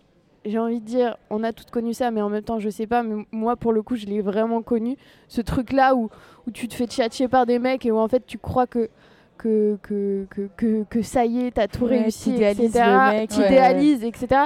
j'ai 0.44 0.58
envie 0.58 0.81
de 0.81 0.84
dire, 0.84 1.17
on 1.31 1.43
a 1.43 1.52
toutes 1.52 1.70
connu 1.70 1.94
ça, 1.94 2.11
mais 2.11 2.20
en 2.20 2.28
même 2.28 2.43
temps, 2.43 2.58
je 2.58 2.69
sais 2.69 2.87
pas. 2.87 3.02
Mais 3.02 3.25
moi, 3.32 3.56
pour 3.56 3.72
le 3.72 3.82
coup, 3.82 3.96
je 3.96 4.06
l'ai 4.06 4.20
vraiment 4.20 4.62
connu. 4.62 4.96
Ce 5.28 5.40
truc-là 5.40 5.94
où, 5.94 6.11
où 6.46 6.50
tu 6.50 6.69
te 6.69 6.75
fais 6.75 6.87
tchatcher 6.87 7.28
par 7.28 7.46
des 7.46 7.58
mecs 7.58 7.87
et 7.87 7.90
où 7.90 7.99
en 7.99 8.08
fait, 8.08 8.26
tu 8.26 8.38
crois 8.38 8.67
que 8.67 8.90
que, 9.38 9.78
que, 9.82 10.26
que, 10.58 10.84
que, 10.84 11.00
ça 11.00 11.25
y 11.25 11.46
est, 11.46 11.52
t'as 11.52 11.67
tout 11.67 11.87
Ouais, 11.87 12.00
réussi, 12.00 12.32
t'idéalises 12.32 12.76
etc. 12.76 12.84
mec, 12.84 13.20
ouais. 13.20 13.26
T'idéalises, 13.26 14.05
etc. 14.05 14.43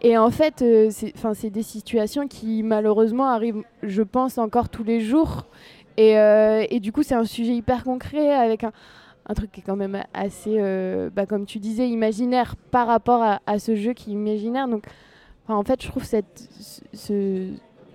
Et 0.00 0.16
en 0.16 0.30
fait, 0.30 0.62
euh, 0.62 0.88
c'est 0.90 1.50
des 1.50 1.62
situations 1.62 2.26
qui 2.26 2.62
malheureusement 2.62 3.26
arrivent, 3.28 3.62
je 3.82 4.02
pense, 4.02 4.38
encore 4.38 4.70
tous 4.70 4.84
les 4.84 5.00
jours. 5.02 5.44
Et, 5.98 6.18
euh, 6.18 6.64
et 6.70 6.80
du 6.80 6.92
coup, 6.92 7.02
c'est 7.02 7.14
un 7.14 7.26
sujet 7.26 7.52
hyper 7.52 7.84
concret 7.84 8.32
avec 8.32 8.64
un, 8.64 8.72
un 9.28 9.34
truc 9.34 9.52
qui 9.52 9.60
est 9.60 9.64
quand 9.64 9.76
même 9.76 10.02
assez, 10.14 10.56
euh, 10.58 11.10
bah, 11.14 11.26
comme 11.26 11.44
tu 11.46 11.58
disais, 11.58 11.88
imaginaire 11.88 12.56
par 12.70 12.86
rapport 12.86 13.22
à, 13.22 13.40
à 13.46 13.58
ce 13.58 13.74
jeu 13.76 13.92
qui 13.92 14.10
est 14.10 14.14
imaginaire. 14.14 14.68
Donc, 14.68 14.86
en 15.48 15.62
fait, 15.64 15.82
je 15.82 15.88
trouve 15.88 16.04
cette, 16.04 16.48
ce, 16.92 17.48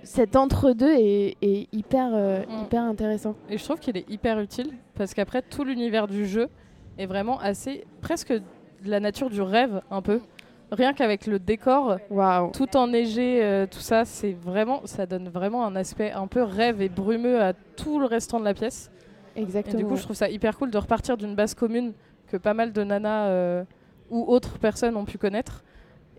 cet 0.03 0.35
entre-deux 0.35 0.93
est, 0.93 1.37
est 1.41 1.67
hyper, 1.73 2.11
euh, 2.13 2.41
Mm. 2.47 2.63
hyper 2.63 2.83
intéressant. 2.83 3.35
Et 3.49 3.57
je 3.57 3.63
trouve 3.63 3.79
qu'il 3.79 3.97
est 3.97 4.09
hyper 4.09 4.39
utile 4.39 4.71
parce 4.95 5.13
qu'après 5.13 5.41
tout 5.41 5.63
l'univers 5.63 6.07
du 6.07 6.25
jeu 6.27 6.49
est 6.97 7.05
vraiment 7.05 7.39
assez 7.39 7.85
presque 8.01 8.31
de 8.33 8.41
la 8.85 8.99
nature 8.99 9.29
du 9.29 9.41
rêve 9.41 9.81
un 9.89 10.01
peu. 10.01 10.19
Rien 10.71 10.93
qu'avec 10.93 11.27
le 11.27 11.37
décor, 11.39 11.97
tout 12.51 12.75
enneigé, 12.77 13.43
euh, 13.43 13.67
tout 13.69 13.79
ça, 13.79 14.05
c'est 14.05 14.31
vraiment, 14.33 14.81
ça 14.85 15.05
donne 15.05 15.29
vraiment 15.29 15.65
un 15.65 15.75
aspect 15.75 16.11
un 16.11 16.25
peu 16.27 16.41
rêve 16.41 16.81
et 16.81 16.89
brumeux 16.89 17.41
à 17.41 17.53
tout 17.53 17.99
le 17.99 18.05
restant 18.05 18.39
de 18.39 18.45
la 18.45 18.53
pièce. 18.55 18.89
Et 19.35 19.41
Exactement. 19.41 19.77
du 19.77 19.85
coup, 19.85 19.95
je 19.95 20.03
trouve 20.03 20.15
ça 20.15 20.29
hyper 20.29 20.57
cool 20.57 20.69
de 20.71 20.77
repartir 20.77 21.17
d'une 21.17 21.35
base 21.35 21.53
commune 21.53 21.93
que 22.27 22.37
pas 22.37 22.53
mal 22.53 22.71
de 22.73 22.83
nanas 22.83 23.27
euh, 23.27 23.63
ou 24.09 24.23
autres 24.31 24.57
personnes 24.59 24.95
ont 24.95 25.05
pu 25.05 25.17
connaître 25.17 25.63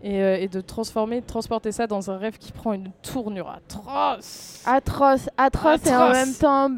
et, 0.03 0.21
euh, 0.21 0.37
et 0.37 0.47
de 0.47 0.59
transformer, 0.61 1.21
de 1.21 1.25
transporter 1.25 1.71
ça 1.71 1.87
dans 1.87 2.11
un 2.11 2.17
rêve 2.17 2.37
qui 2.37 2.51
prend 2.51 2.73
une 2.73 2.91
tournure 3.01 3.49
atroce. 3.49 4.61
atroce, 4.65 5.29
atroce, 5.37 5.85
et 5.85 5.95
en 5.95 6.11
même 6.11 6.33
temps 6.33 6.69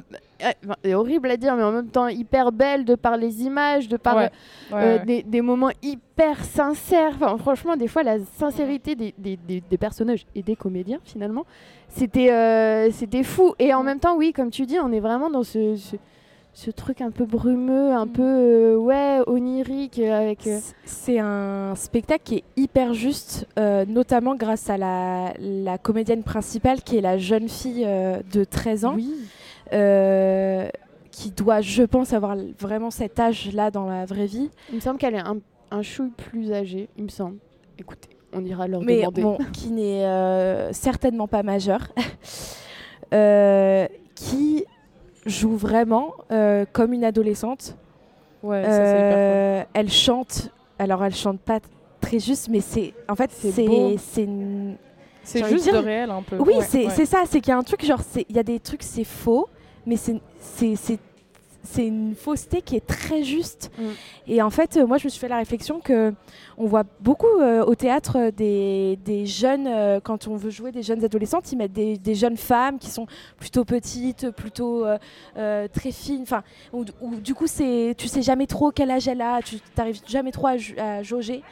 euh, 0.44 0.51
c'est 0.84 0.94
horrible 0.94 1.31
à 1.31 1.38
dire, 1.38 1.56
mais 1.56 1.63
en 1.63 1.72
même 1.72 1.89
temps 1.89 2.07
hyper 2.07 2.51
belle 2.51 2.86
de 2.86 2.94
par 2.94 3.18
les 3.18 3.42
images, 3.44 3.88
de 3.88 3.98
par 3.98 4.18
Ouais, 4.18 4.31
euh, 4.72 4.75
ouais, 4.75 5.00
ouais. 5.00 5.06
Des, 5.06 5.24
des 5.24 5.41
moments 5.41 5.72
hyper 5.82 6.46
sincères. 6.46 7.13
Enfin, 7.15 7.36
franchement, 7.39 7.75
des 7.75 7.88
fois, 7.88 8.03
la 8.03 8.20
sincérité 8.20 8.96
des, 8.96 9.15
des- 9.17 9.38
des- 9.38 9.77
personnages 9.79 10.25
et 10.36 10.44
des 10.44 10.56
comédiens, 10.56 11.00
finalement, 11.03 11.46
c'était 11.89 12.89
c'était 12.91 13.24
fou. 13.24 13.56
Et 13.58 13.74
en 13.74 13.82
même 13.84 14.00
temps, 14.00 14.15
oui, 14.15 14.32
comme 14.34 14.51
tu 14.51 14.65
dis, 14.67 14.77
on 14.79 14.91
est 14.91 15.00
vraiment 15.00 15.29
dans 15.32 15.44
ce, 15.44 15.75
ce, 15.75 15.96
ce 16.60 16.72
truc 16.72 17.02
un 17.02 17.12
peu 17.12 17.26
brumeux, 17.26 17.92
un 17.92 18.08
Mm. 18.08 18.12
peu 18.14 18.24
euh, 18.24 18.76
ouais, 18.78 19.20
onirique, 19.28 20.00
euh, 20.00 20.12
avec. 20.20 20.48
euh, 20.48 20.58
C'est 20.86 21.20
un 21.20 21.76
spectacle 21.76 22.24
qui 22.24 22.36
est 22.38 22.44
hyper 22.56 22.96
juste, 22.96 23.46
euh, 23.60 23.86
notamment 23.88 24.34
grâce 24.36 24.68
à 24.68 24.76
la, 24.78 25.34
la 25.40 25.78
comédienne 25.78 26.24
principale 26.24 26.82
qui 26.82 26.98
est 26.98 27.02
la 27.02 27.20
jeune 27.20 27.48
fille 27.48 27.86
de 27.86 28.44
13 28.44 28.86
ans, 28.86 28.96
oui. 28.96 29.14
qui 31.12 31.30
doit, 31.30 31.62
je 31.62 31.84
pense, 31.84 32.12
avoir 32.14 32.36
vraiment 32.60 32.90
cet 32.90 33.20
âge-là 33.20 33.70
dans 33.70 33.86
la 33.86 34.06
vraie 34.06 34.26
vie. 34.26 34.50
Il 34.70 34.76
me 34.78 34.80
semble 34.82 34.98
qu'elle 34.98 35.14
est 35.14 35.20
un, 35.20 35.38
un 35.70 35.82
chouille 35.84 36.10
plus 36.10 36.52
âgée, 36.54 36.90
il 36.98 37.04
me 37.04 37.10
semble. 37.10 37.38
Écoutez, 37.78 38.10
on 38.34 38.44
ira 38.44 38.68
leur 38.68 38.82
mais 38.82 39.02
demander. 39.02 39.22
bon, 39.22 39.38
qui 39.54 39.70
n'est 39.70 40.74
certainement 40.74 41.28
pas 41.28 41.44
majeure, 41.44 41.88
qui 44.16 44.66
joue 45.27 45.55
vraiment 45.55 46.13
euh, 46.31 46.65
comme 46.72 46.93
une 46.93 47.03
adolescente. 47.03 47.75
Ouais, 48.43 48.63
ça, 48.63 48.72
c'est 48.72 48.77
hyper 48.77 49.10
cool. 49.10 49.17
Euh, 49.17 49.63
elle 49.74 49.91
chante, 49.91 50.51
alors 50.79 51.03
elle 51.03 51.15
chante 51.15 51.39
pas 51.39 51.60
très 52.01 52.19
juste, 52.19 52.50
mais 52.50 52.62
c'est 52.62 52.93
en 53.10 53.15
fait 53.15 53.31
C'est 53.31 53.51
c'est 53.51 54.27
c'est 55.24 55.43
juste 55.50 55.63
dire- 55.65 55.74
de 55.74 55.79
réel 55.86 56.10
un 56.12 56.22
peu. 56.22 56.38
oui 56.38 56.55
Ouais, 56.57 56.63
c'est 56.63 56.86
ouais. 56.86 57.05
ça, 57.05 57.24
c'est 57.25 57.41
qu'il 57.41 57.50
y 57.51 57.53
a 57.53 57.57
un 57.57 57.63
truc 57.63 57.84
genre 57.86 58.00
il 58.29 58.36
y 58.36 58.39
a 58.39 58.43
des 58.43 58.60
trucs 58.60 58.84
c'est 58.84 59.03
faux, 59.03 59.48
mais 59.86 59.98
c'est 59.98 60.22
c'est 60.39 61.00
c'est 61.64 61.86
une 61.86 62.16
fausseté 62.16 62.62
qui 62.62 62.76
est 62.76 62.86
très 62.86 63.24
juste. 63.24 63.72
Mm. 63.78 63.84
Et 64.28 64.42
en 64.42 64.50
fait, 64.50 64.78
euh, 64.78 64.88
moi, 64.88 64.98
je 64.98 65.06
me 65.06 65.10
suis 65.10 65.20
fait 65.20 65.28
la 65.28 65.38
réflexion 65.38 65.80
que 65.80 66.14
on 66.58 66.66
voit 66.66 66.84
beaucoup 67.02 67.28
euh, 67.40 67.64
au 67.64 67.76
théâtre 67.76 68.18
euh, 68.18 68.32
des, 68.32 68.98
des 69.04 69.26
jeunes, 69.26 69.68
euh, 69.68 70.00
quand 70.00 70.28
on 70.28 70.36
veut 70.36 70.50
jouer 70.50 70.72
des 70.72 70.84
jeunes 70.84 71.04
adolescentes, 71.04 71.52
ils 71.52 71.58
mettent 71.58 71.74
des, 71.74 71.98
des 71.98 72.16
jeunes 72.16 72.38
femmes 72.38 72.80
qui 72.80 72.90
sont 72.90 73.06
plutôt 73.38 73.66
petites, 73.66 74.32
plutôt 74.32 74.86
euh, 74.86 75.68
très 75.74 75.92
fines. 75.92 76.24
Enfin, 76.24 76.44
où, 76.74 76.86
du 77.16 77.34
coup, 77.34 77.48
c'est, 77.48 77.96
tu 77.98 78.08
sais 78.08 78.22
jamais 78.22 78.48
trop 78.48 78.72
quel 78.72 78.92
âge 78.92 79.08
elle 79.08 79.22
a, 79.22 79.42
tu 79.42 79.58
n'arrives 79.78 80.02
jamais 80.08 80.32
trop 80.32 80.48
à, 80.48 80.56
à 80.78 81.04
jauger. 81.04 81.44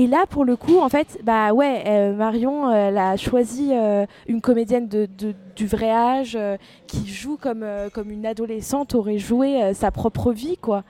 Et 0.00 0.06
là, 0.06 0.26
pour 0.30 0.44
le 0.44 0.54
coup, 0.54 0.78
en 0.78 0.88
fait, 0.88 1.18
bah 1.24 1.52
ouais, 1.52 1.82
euh, 1.88 2.12
Marion, 2.14 2.68
euh, 2.68 2.88
elle 2.88 2.98
a 2.98 3.16
choisi 3.16 3.70
euh, 3.72 4.06
une 4.28 4.40
comédienne 4.40 4.86
de, 4.86 5.08
de- 5.18 5.34
du 5.56 5.66
vrai 5.66 5.90
âge 5.90 6.36
euh, 6.40 6.56
qui 6.86 7.08
joue 7.08 7.36
comme, 7.36 7.66
comme 7.92 8.10
une 8.12 8.24
adolescente 8.24 8.94
aurait 8.94 9.18
joué 9.18 9.74
sa 9.74 9.90
propre 9.90 10.32
vie, 10.32 10.56
quoi. 10.56 10.84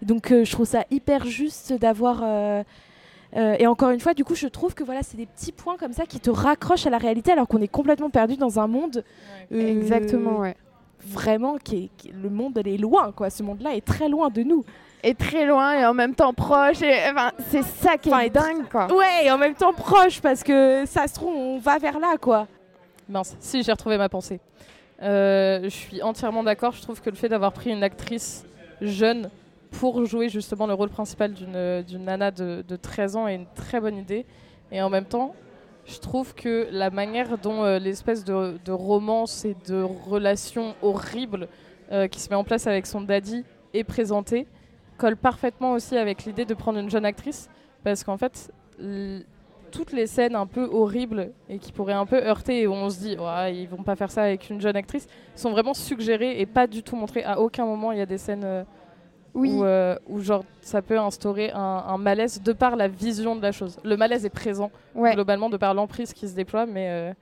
Donc, 0.00 0.28
je 0.32 0.50
trouve 0.50 0.66
ça 0.66 0.84
hyper 0.90 1.26
juste 1.26 1.74
d'avoir. 1.74 2.22
et 3.34 3.66
encore 3.66 3.90
une 3.90 4.00
fois, 4.00 4.14
du 4.14 4.24
coup, 4.24 4.34
je 4.34 4.46
trouve 4.46 4.74
que 4.74 4.84
voilà, 4.84 5.02
c'est 5.02 5.16
des 5.18 5.26
petits 5.26 5.52
points 5.52 5.76
comme 5.76 5.92
ça 5.92 6.06
qui 6.06 6.18
te 6.20 6.30
raccrochent 6.30 6.86
à 6.86 6.90
la 6.90 6.98
réalité 6.98 7.32
alors 7.32 7.48
qu'on 7.48 7.60
est 7.60 7.68
complètement 7.68 8.08
perdu 8.10 8.36
dans 8.36 8.58
un 8.58 8.66
monde. 8.66 9.04
Exactement, 9.50 10.38
ouais. 10.38 10.56
Vraiment, 11.06 11.56
qui 11.62 11.76
est, 11.76 11.90
qui- 11.98 12.10
le 12.22 12.30
monde, 12.30 12.56
elle 12.56 12.68
est 12.68 12.78
loin, 12.78 13.12
quoi. 13.12 13.28
Ce 13.30 13.42
monde-là 13.42 13.74
est 13.76 13.84
très 13.84 14.08
loin 14.08 14.30
de 14.30 14.42
nous. 14.42 14.64
Et 15.06 15.14
très 15.14 15.46
loin 15.46 15.72
et 15.78 15.86
en 15.86 15.94
même 15.94 16.16
temps 16.16 16.34
proche. 16.34 16.82
Et, 16.82 16.92
enfin, 17.08 17.30
c'est 17.48 17.62
ça 17.62 17.96
qui 17.96 18.08
Enfin, 18.08 18.22
est 18.22 18.26
et 18.26 18.30
dingue, 18.30 18.68
quoi. 18.68 18.92
Ouais, 18.92 19.26
et 19.26 19.30
en 19.30 19.38
même 19.38 19.54
temps 19.54 19.72
proche 19.72 20.20
parce 20.20 20.42
que 20.42 20.84
ça 20.84 21.06
se 21.06 21.14
trouve, 21.14 21.32
on 21.36 21.58
va 21.58 21.78
vers 21.78 22.00
là, 22.00 22.16
quoi. 22.20 22.48
Mince, 23.08 23.36
si 23.38 23.62
j'ai 23.62 23.70
retrouvé 23.70 23.98
ma 23.98 24.08
pensée. 24.08 24.40
Euh, 25.00 25.60
je 25.62 25.68
suis 25.68 26.02
entièrement 26.02 26.42
d'accord. 26.42 26.72
Je 26.72 26.82
trouve 26.82 27.00
que 27.00 27.08
le 27.08 27.14
fait 27.14 27.28
d'avoir 27.28 27.52
pris 27.52 27.70
une 27.70 27.84
actrice 27.84 28.44
jeune 28.80 29.30
pour 29.78 30.04
jouer 30.06 30.28
justement 30.28 30.66
le 30.66 30.74
rôle 30.74 30.88
principal 30.88 31.32
d'une 31.32 31.82
d'une 31.82 32.04
nana 32.04 32.32
de, 32.32 32.64
de 32.66 32.76
13 32.76 33.14
ans 33.14 33.28
est 33.28 33.36
une 33.36 33.46
très 33.54 33.78
bonne 33.78 33.96
idée. 33.96 34.26
Et 34.72 34.82
en 34.82 34.90
même 34.90 35.04
temps, 35.04 35.36
je 35.84 35.98
trouve 36.00 36.34
que 36.34 36.66
la 36.72 36.90
manière 36.90 37.38
dont 37.38 37.62
euh, 37.62 37.78
l'espèce 37.78 38.24
de, 38.24 38.58
de 38.64 38.72
romance 38.72 39.44
et 39.44 39.54
de 39.68 39.82
relation 39.82 40.74
horrible 40.82 41.46
euh, 41.92 42.08
qui 42.08 42.18
se 42.18 42.28
met 42.28 42.34
en 42.34 42.42
place 42.42 42.66
avec 42.66 42.86
son 42.86 43.02
daddy 43.02 43.44
est 43.72 43.84
présentée 43.84 44.48
colle 44.96 45.16
parfaitement 45.16 45.72
aussi 45.72 45.96
avec 45.96 46.24
l'idée 46.24 46.44
de 46.44 46.54
prendre 46.54 46.78
une 46.78 46.90
jeune 46.90 47.04
actrice. 47.04 47.48
Parce 47.84 48.02
qu'en 48.02 48.16
fait, 48.16 48.50
toutes 49.70 49.92
les 49.92 50.06
scènes 50.06 50.34
un 50.34 50.46
peu 50.46 50.64
horribles 50.64 51.30
et 51.48 51.58
qui 51.58 51.72
pourraient 51.72 51.92
un 51.92 52.06
peu 52.06 52.16
heurter 52.16 52.62
et 52.62 52.66
où 52.66 52.72
on 52.72 52.88
se 52.90 52.98
dit 53.00 53.16
ouais, 53.18 53.56
ils 53.56 53.66
vont 53.68 53.82
pas 53.82 53.96
faire 53.96 54.10
ça 54.10 54.22
avec 54.22 54.48
une 54.50 54.60
jeune 54.60 54.76
actrice 54.76 55.06
sont 55.34 55.50
vraiment 55.50 55.74
suggérées 55.74 56.40
et 56.40 56.46
pas 56.46 56.66
du 56.66 56.82
tout 56.82 56.96
montrées. 56.96 57.24
À 57.24 57.40
aucun 57.40 57.64
moment 57.66 57.92
il 57.92 57.98
y 57.98 58.00
a 58.00 58.06
des 58.06 58.18
scènes 58.18 58.44
euh, 58.44 58.64
Oui. 59.34 59.52
où, 59.52 59.64
euh, 59.64 59.96
où 60.08 60.20
genre 60.20 60.44
ça 60.62 60.82
peut 60.82 60.98
instaurer 60.98 61.50
un, 61.52 61.58
un 61.88 61.98
malaise 61.98 62.40
de 62.42 62.52
par 62.52 62.76
la 62.76 62.88
vision 62.88 63.36
de 63.36 63.42
la 63.42 63.52
chose. 63.52 63.78
Le 63.84 63.96
malaise 63.96 64.24
est 64.24 64.30
présent 64.30 64.70
Ouais. 64.94 65.14
globalement 65.14 65.50
de 65.50 65.56
par 65.56 65.74
l'emprise 65.74 66.12
qui 66.12 66.26
se 66.28 66.34
déploie, 66.34 66.64
mais 66.66 66.88
euh, 66.90 67.12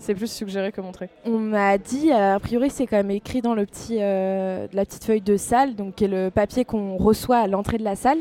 c'est 0.00 0.14
plus 0.16 0.30
suggéré 0.32 0.72
que 0.72 0.80
montré. 0.80 1.08
On 1.24 1.38
m'a 1.38 1.78
dit, 1.78 2.10
euh, 2.10 2.34
a 2.34 2.40
priori, 2.40 2.70
c'est 2.70 2.86
quand 2.88 2.96
même 2.96 3.12
écrit 3.12 3.42
dans 3.42 3.54
le 3.54 3.64
petit, 3.66 3.98
euh, 4.00 4.66
la 4.72 4.84
petite 4.84 5.04
feuille 5.04 5.20
de 5.20 5.36
salle, 5.36 5.76
donc 5.76 5.94
qui 5.94 6.04
est 6.06 6.08
le 6.08 6.30
papier 6.30 6.64
qu'on 6.64 6.96
reçoit 6.96 7.36
à 7.38 7.46
l'entrée 7.46 7.78
de 7.78 7.84
la 7.84 7.94
salle, 7.94 8.18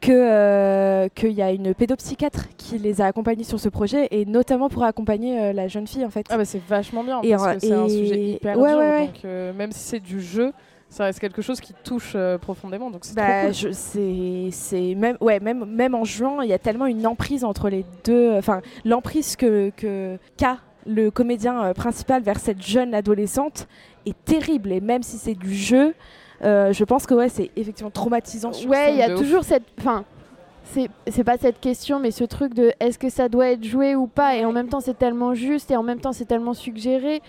que 0.00 0.12
euh, 0.12 1.08
qu'il 1.14 1.32
y 1.32 1.42
a 1.42 1.50
une 1.52 1.74
pédopsychiatre 1.74 2.48
qui 2.56 2.78
les 2.78 3.00
a 3.02 3.06
accompagnés 3.06 3.44
sur 3.44 3.60
ce 3.60 3.68
projet 3.68 4.08
et 4.10 4.24
notamment 4.24 4.68
pour 4.70 4.84
accompagner 4.84 5.38
euh, 5.40 5.52
la 5.52 5.68
jeune 5.68 5.86
fille 5.86 6.04
en 6.06 6.10
fait. 6.10 6.24
Ah 6.30 6.38
bah 6.38 6.46
c'est 6.46 6.62
vachement 6.66 7.04
bien 7.04 7.20
Et 7.22 7.32
parce 7.32 7.42
en- 7.42 7.54
que 7.54 7.60
c'est 7.60 7.72
un 7.72 7.84
et- 7.86 7.88
sujet 7.90 8.20
hyper 8.32 8.58
ouais, 8.58 8.70
dur, 8.70 8.78
ouais, 8.78 8.88
ouais. 8.88 9.06
donc 9.08 9.24
euh, 9.26 9.52
même 9.52 9.72
si 9.72 9.80
c'est 9.80 10.00
du 10.00 10.22
jeu, 10.22 10.52
ça 10.88 11.04
reste 11.04 11.20
quelque 11.20 11.42
chose 11.42 11.60
qui 11.60 11.74
touche 11.84 12.16
profondément, 12.40 12.90
donc 12.90 13.04
c'est 13.04 13.14
Bah, 13.14 13.44
cool. 13.44 13.52
je- 13.54 13.72
c'est 13.72 14.48
c'est 14.52 14.94
même 14.94 15.18
ouais 15.20 15.38
même 15.38 15.66
même 15.66 15.94
en 15.94 16.04
jouant 16.04 16.40
il 16.40 16.48
y 16.48 16.54
a 16.54 16.58
tellement 16.58 16.86
une 16.86 17.06
emprise 17.06 17.44
entre 17.44 17.68
les 17.68 17.84
deux 18.04 18.32
enfin 18.38 18.62
l'emprise 18.86 19.36
que 19.36 19.70
que 19.76 20.16
qu'a 20.38 20.56
le 20.94 21.10
comédien 21.10 21.62
euh, 21.64 21.72
principal 21.74 22.22
vers 22.22 22.38
cette 22.38 22.62
jeune 22.62 22.94
adolescente 22.94 23.68
est 24.06 24.16
terrible 24.24 24.72
et 24.72 24.80
même 24.80 25.02
si 25.02 25.16
c'est 25.18 25.34
du 25.34 25.54
jeu 25.54 25.94
euh, 26.42 26.72
je 26.72 26.84
pense 26.84 27.06
que 27.06 27.14
ouais 27.14 27.28
c'est 27.28 27.50
effectivement 27.56 27.90
traumatisant 27.90 28.52
sur 28.52 28.70
Ouais, 28.70 28.92
il 28.94 28.98
y 28.98 29.02
a 29.02 29.12
ouf. 29.12 29.18
toujours 29.20 29.44
cette. 29.44 29.64
Enfin, 29.78 30.04
c'est 30.64 30.88
c'est 31.08 31.24
pas 31.24 31.36
cette 31.36 31.60
question, 31.60 31.98
mais 32.00 32.10
ce 32.12 32.24
truc 32.24 32.54
de 32.54 32.72
est-ce 32.80 32.98
que 32.98 33.10
ça 33.10 33.28
doit 33.28 33.48
être 33.50 33.64
joué 33.64 33.94
ou 33.94 34.06
pas? 34.06 34.36
Et 34.36 34.44
en 34.46 34.52
même 34.52 34.68
temps, 34.68 34.80
c'est 34.80 34.96
tellement 34.96 35.34
juste 35.34 35.70
et 35.70 35.76
en 35.76 35.82
même 35.82 36.00
temps, 36.00 36.12
c'est 36.12 36.24
tellement 36.24 36.54
suggéré. 36.54 37.20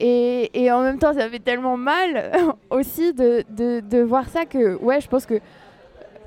Et, 0.00 0.50
et 0.60 0.70
en 0.72 0.82
même 0.82 0.98
temps, 0.98 1.12
ça 1.14 1.28
fait 1.28 1.38
tellement 1.38 1.76
mal 1.76 2.32
aussi 2.70 3.12
de, 3.14 3.44
de, 3.50 3.80
de 3.80 4.02
voir 4.02 4.28
ça 4.28 4.44
que, 4.44 4.76
ouais, 4.76 5.00
je 5.00 5.08
pense 5.08 5.24
que 5.24 5.40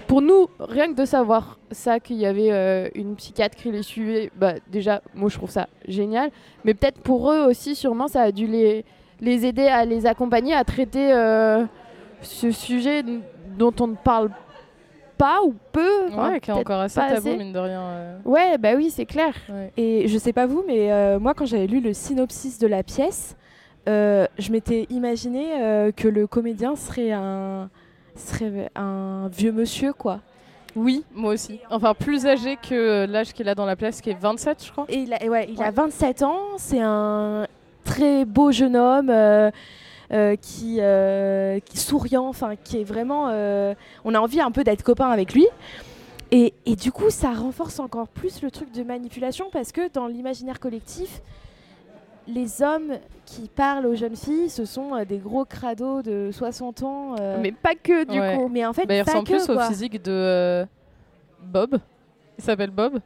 pour 0.08 0.22
nous, 0.22 0.48
rien 0.60 0.88
que 0.92 0.98
de 1.00 1.06
savoir 1.06 1.60
ça, 1.72 2.00
qu'il 2.00 2.16
y 2.18 2.26
avait 2.26 2.52
euh, 2.52 2.88
une 2.96 3.16
psychiatre 3.16 3.56
qui 3.58 3.72
les 3.72 3.84
suivait, 3.84 4.32
bah, 4.36 4.54
déjà, 4.72 5.02
moi 5.14 5.30
je 5.30 5.38
trouve 5.38 5.50
ça 5.52 5.68
génial. 5.88 6.30
Mais 6.64 6.74
peut-être 6.74 7.00
pour 7.02 7.32
eux 7.32 7.46
aussi, 7.48 7.76
sûrement, 7.76 8.08
ça 8.08 8.22
a 8.22 8.32
dû 8.32 8.48
les, 8.48 8.86
les 9.20 9.46
aider 9.46 9.68
à 9.68 9.86
les 9.86 10.06
accompagner 10.06 10.54
à 10.54 10.64
traiter 10.64 11.12
euh, 11.14 11.66
ce 12.22 12.52
sujet 12.52 13.04
dont 13.58 13.74
on 13.80 13.88
ne 13.88 13.96
parle 13.96 14.30
pas 15.18 15.42
ou 15.44 15.54
peu. 15.72 16.08
enfin, 16.10 16.30
Ouais, 16.32 16.40
qui 16.40 16.52
est 16.52 16.54
encore 16.54 16.80
assez 16.80 17.00
tabou, 17.00 17.14
assez. 17.16 17.38
mine 17.38 17.52
de 17.52 17.60
rien. 17.60 17.82
euh, 17.82 18.18
Ouais, 18.24 18.58
bah 18.60 18.74
oui, 18.76 18.90
c'est 18.92 19.06
clair. 19.08 19.34
ouais. 19.50 19.72
et 19.76 20.08
je 20.08 20.18
sais 20.18 20.32
pas 20.34 20.46
vous 20.46 20.64
mais 20.68 20.92
euh, 20.92 21.20
moi 21.20 21.34
quand 21.34 21.46
j'avais 21.46 21.66
lu 21.68 21.80
le 21.82 21.92
synopsis 21.94 22.60
de 22.60 22.68
la 22.68 22.84
pièce 22.84 23.36
euh, 23.90 24.28
je 24.38 24.52
m'étais 24.52 24.86
imaginé 24.92 25.54
euh, 25.60 25.92
que 25.92 26.08
le 26.08 26.28
comédien 26.28 26.76
serait 26.76 27.12
un 27.14 27.70
serait 28.18 28.70
un 28.76 29.30
vieux 29.32 29.52
monsieur 29.52 29.94
quoi 29.94 30.20
Oui, 30.76 31.04
moi 31.14 31.34
aussi. 31.34 31.60
Enfin, 31.70 31.94
plus 31.94 32.26
âgé 32.26 32.58
que 32.58 33.06
l'âge 33.06 33.34
qu'il 33.34 33.48
a 33.50 33.56
dans 33.56 33.66
la 33.66 33.76
place, 33.76 34.02
qui 34.02 34.10
est 34.10 34.20
27, 34.20 34.66
je 34.66 34.72
crois. 34.72 34.86
Et 34.90 34.98
il 35.00 35.14
a, 35.14 35.24
et 35.24 35.30
ouais, 35.30 35.48
il 35.50 35.62
a 35.62 35.66
Ouais. 35.66 35.72
27 35.72 36.24
ans, 36.24 36.40
c'est 36.58 36.82
un 36.82 37.48
très 37.84 38.26
beau 38.26 38.52
jeune 38.52 38.76
homme 38.76 39.10
euh, 39.10 39.50
euh, 40.12 40.36
qui, 40.36 40.78
euh, 40.80 41.60
qui 41.60 41.78
souriant, 41.78 42.28
enfin 42.28 42.56
qui 42.62 42.82
est 42.82 42.84
vraiment. 42.84 43.28
euh, 43.30 43.74
on 44.06 44.14
a 44.14 44.20
envie 44.20 44.42
un 44.42 44.52
peu 44.52 44.64
d'être 44.64 44.84
copain 44.84 45.10
avec 45.10 45.34
lui. 45.34 45.48
Et, 46.32 46.54
et 46.66 46.76
du 46.76 46.92
coup, 46.92 47.10
ça 47.10 47.32
renforce 47.32 47.80
encore 47.80 48.10
plus 48.10 48.42
le 48.42 48.52
truc 48.52 48.74
de 48.74 48.84
manipulation 48.84 49.46
parce 49.52 49.72
que 49.72 49.90
dans 49.94 50.08
l'imaginaire 50.08 50.60
collectif, 50.60 51.22
les 52.28 52.62
hommes 52.62 52.94
qui 53.26 53.48
parlent 53.48 53.86
aux 53.86 53.96
jeunes 53.96 54.16
filles, 54.16 54.50
ce 54.50 54.66
sont 54.66 54.94
euh, 54.96 55.06
des 55.06 55.18
gros 55.18 55.46
crados 55.46 56.02
de 56.02 56.30
60 56.32 56.84
ans. 56.84 57.16
euh, 57.20 57.38
Mais 57.42 57.52
pas 57.52 57.76
que, 57.76 58.04
du 58.06 58.20
Ouais. 58.20 58.36
coup. 58.38 58.48
mais 58.50 58.66
en 58.66 58.74
fait, 58.74 58.86
Bah, 58.86 58.96
il 58.96 59.04
pas 59.04 59.12
ressemble 59.12 59.28
que, 59.28 59.34
plus 59.46 59.50
au 59.50 59.60
physique 59.62 60.02
de 60.04 60.12
euh, 60.12 60.66
Bob. 61.42 61.78
Il 62.38 62.44
s'appelle 62.44 62.72
Bob. 62.72 63.00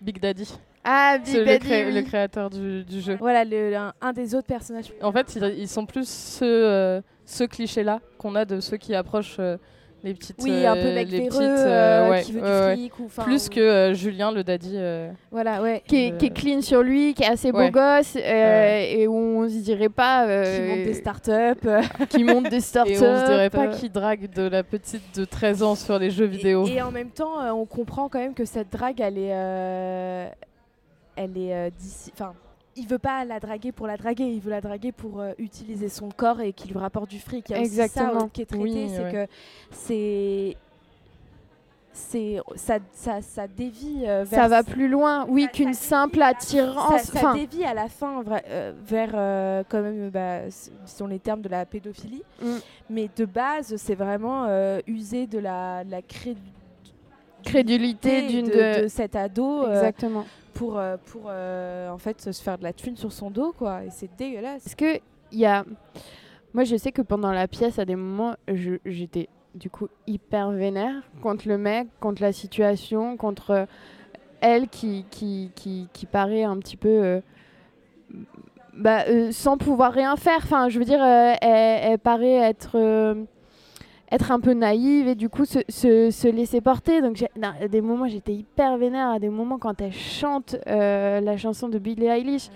Big 0.00 0.20
Daddy. 0.20 0.48
Ah, 0.84 1.18
Big 1.18 1.34
le, 1.36 1.44
Daddy, 1.44 1.66
cré- 1.66 1.86
oui. 1.86 1.92
le 1.92 2.02
créateur 2.02 2.50
du, 2.50 2.84
du 2.84 3.00
jeu. 3.00 3.16
Voilà, 3.18 3.44
le- 3.44 3.74
un, 3.76 3.92
un 4.00 4.12
des 4.12 4.34
autres 4.34 4.46
personnages. 4.46 4.92
En 5.02 5.12
fait, 5.12 5.34
ils, 5.36 5.44
ils 5.58 5.68
sont 5.68 5.84
plus 5.84 6.08
ce, 6.08 6.44
euh, 6.44 7.00
ce 7.26 7.44
cliché-là 7.44 8.00
qu'on 8.16 8.34
a 8.36 8.44
de 8.44 8.60
ceux 8.60 8.76
qui 8.76 8.94
approchent 8.94 9.40
les 10.04 10.14
petites. 10.14 10.36
Oui, 10.42 10.64
un 10.64 10.74
peu 10.74 10.94
mec 10.94 11.08
les 11.10 11.18
véreux, 11.28 11.30
petites, 11.30 12.10
ouais, 12.10 12.22
qui 12.22 12.32
veut 12.32 12.76
du 12.76 13.02
ou, 13.02 13.06
enfin, 13.06 13.22
Plus 13.24 13.46
ou- 13.46 13.50
que 13.50 13.60
euh, 13.60 13.94
Julien, 13.94 14.30
le 14.30 14.44
daddy. 14.44 14.72
euh, 14.76 15.10
Voilà, 15.30 15.60
ouais. 15.60 15.82
Qui 15.86 15.96
est, 16.06 16.10
Le- 16.12 16.16
qui 16.18 16.26
est 16.26 16.30
clean 16.30 16.60
sur 16.62 16.82
lui, 16.82 17.14
qui 17.14 17.24
est 17.24 17.28
assez 17.28 17.50
beau 17.52 17.58
Ouais. 17.58 17.70
gosse, 17.70 18.16
euh, 18.16 18.84
et 18.88 19.06
où 19.08 19.14
on 19.14 19.48
se 19.48 19.56
dirait 19.56 19.88
pas. 19.88 20.26
euh, 20.26 20.44
Qui 20.56 20.62
monte 20.68 20.84
des 20.86 20.94
startups. 20.94 21.68
qui 22.10 22.24
monte 22.24 22.48
des 22.50 22.60
startups. 22.60 22.92
Et 22.92 22.98
on 22.98 23.20
se 23.20 23.26
dirait 23.26 23.50
pas 23.50 23.66
qui 23.68 23.88
drague 23.90 24.30
de 24.32 24.42
la 24.48 24.62
petite 24.62 25.18
de 25.18 25.24
13 25.24 25.62
ans 25.62 25.74
sur 25.74 25.98
les 25.98 26.10
jeux 26.10 26.26
vidéo. 26.26 26.66
Et, 26.68 26.74
et 26.74 26.82
en 26.82 26.90
même 26.92 27.10
temps, 27.10 27.34
on 27.54 27.66
comprend 27.66 28.08
quand 28.08 28.18
même 28.20 28.34
que 28.34 28.44
cette 28.44 28.70
drague, 28.72 29.00
elle 29.00 29.18
est, 29.18 29.32
euh, 29.32 30.28
elle 31.16 31.36
est 31.36 31.52
euh, 31.54 31.70
d'ici. 31.76 32.12
Enfin, 32.14 32.34
il 32.78 32.86
veut 32.86 32.98
pas 32.98 33.24
la 33.24 33.40
draguer 33.40 33.72
pour 33.72 33.86
la 33.86 33.96
draguer, 33.96 34.24
il 34.24 34.40
veut 34.40 34.50
la 34.50 34.60
draguer 34.60 34.92
pour 34.92 35.20
euh, 35.20 35.32
utiliser 35.38 35.88
son 35.88 36.08
corps 36.10 36.40
et 36.40 36.52
qui 36.52 36.68
lui 36.68 36.78
rapporte 36.78 37.10
du 37.10 37.18
fric. 37.18 37.48
Il 37.48 37.52
y 37.52 37.54
a 37.54 37.58
aussi 37.60 37.66
Exactement. 37.66 38.20
ça 38.20 38.28
qui 38.32 38.42
est 38.42 38.46
traité, 38.46 38.62
Oui, 38.62 38.90
c'est 38.94 39.04
ouais. 39.04 39.12
que 39.12 39.26
c'est 39.70 40.56
c'est 41.92 42.40
ça, 42.54 42.78
ça, 42.92 43.20
ça 43.22 43.48
dévie 43.48 44.04
euh, 44.06 44.22
vers 44.24 44.42
Ça 44.42 44.48
va 44.48 44.62
plus 44.62 44.86
loin, 44.88 45.26
oui, 45.28 45.44
Ça- 45.44 45.48
qu'une 45.48 45.74
simple 45.74 46.22
attirance. 46.22 47.02
ça, 47.02 47.12
Enfin, 47.18 47.34
dévie 47.34 47.64
à 47.64 47.74
la 47.74 47.88
fin 47.88 48.22
vra- 48.22 48.42
euh, 48.48 48.72
vers 48.86 49.10
euh, 49.14 49.64
quand 49.68 49.82
même 49.82 50.08
bah, 50.10 50.42
s- 50.46 50.70
disons 50.86 51.08
les 51.08 51.18
termes 51.18 51.40
de 51.42 51.48
la 51.48 51.66
pédophilie 51.66 52.22
Mm. 52.40 52.46
mais 52.90 53.10
de 53.16 53.24
base 53.24 53.74
c'est 53.76 53.96
vraiment 53.96 54.46
user 54.86 55.26
de 55.26 55.40
la, 55.40 55.82
la 55.84 56.00
cré- 56.02 56.36
crédulité 57.44 58.28
d'une 58.28 58.46
de, 58.46 58.52
de. 58.52 58.82
de 58.84 58.88
cet 58.88 59.16
ado 59.16 59.66
Exactement. 59.68 60.24
Pour, 60.48 60.78
euh, 60.78 60.96
pour 61.06 61.24
euh, 61.26 61.90
en 61.90 61.98
fait 61.98 62.20
se 62.32 62.42
faire 62.42 62.58
de 62.58 62.62
la 62.62 62.72
thune 62.72 62.96
sur 62.96 63.12
son 63.12 63.30
dos 63.30 63.52
quoi 63.52 63.84
et 63.84 63.90
c'est 63.90 64.10
dégueulasse 64.16 64.66
Est-ce 64.66 64.76
que 64.76 65.00
il 65.30 65.38
y 65.38 65.46
a. 65.46 65.64
Moi, 66.54 66.64
je 66.64 66.76
sais 66.76 66.92
que 66.92 67.02
pendant 67.02 67.30
la 67.30 67.46
pièce, 67.46 67.78
à 67.78 67.84
des 67.84 67.94
moments, 67.94 68.34
j'étais 68.86 69.28
du 69.54 69.68
coup 69.68 69.88
hyper 70.06 70.50
vénère 70.50 71.02
contre 71.20 71.46
le 71.46 71.58
mec, 71.58 71.88
contre 72.00 72.22
la 72.22 72.32
situation, 72.32 73.18
contre 73.18 73.50
euh, 73.50 73.66
elle 74.40 74.68
qui, 74.68 75.04
qui, 75.10 75.52
qui, 75.54 75.88
qui 75.92 76.06
paraît 76.06 76.44
un 76.44 76.56
petit 76.58 76.78
peu. 76.78 77.20
bah, 78.72 79.04
sans 79.32 79.58
pouvoir 79.58 79.92
rien 79.92 80.16
faire. 80.16 80.38
Enfin, 80.38 80.70
je 80.70 80.78
veux 80.78 80.84
dire, 80.86 81.02
elle 81.02 81.98
paraît 81.98 82.36
être. 82.36 83.26
Être 84.10 84.32
un 84.32 84.40
peu 84.40 84.52
naïve 84.54 85.06
et 85.08 85.14
du 85.14 85.28
coup 85.28 85.44
se, 85.44 85.58
se, 85.68 86.10
se 86.10 86.28
laisser 86.28 86.60
porter. 86.60 87.00
Donc 87.02 87.22
non, 87.40 87.50
à 87.60 87.68
des 87.68 87.80
moments 87.80 88.08
j'étais 88.08 88.32
hyper 88.34 88.76
vénère, 88.78 89.08
à 89.10 89.18
des 89.18 89.28
moments 89.28 89.58
quand 89.58 89.80
elle 89.80 89.92
chante 89.92 90.56
euh, 90.66 91.20
la 91.20 91.36
chanson 91.36 91.68
de 91.68 91.78
Billie 91.78 92.06
Eilish, 92.06 92.48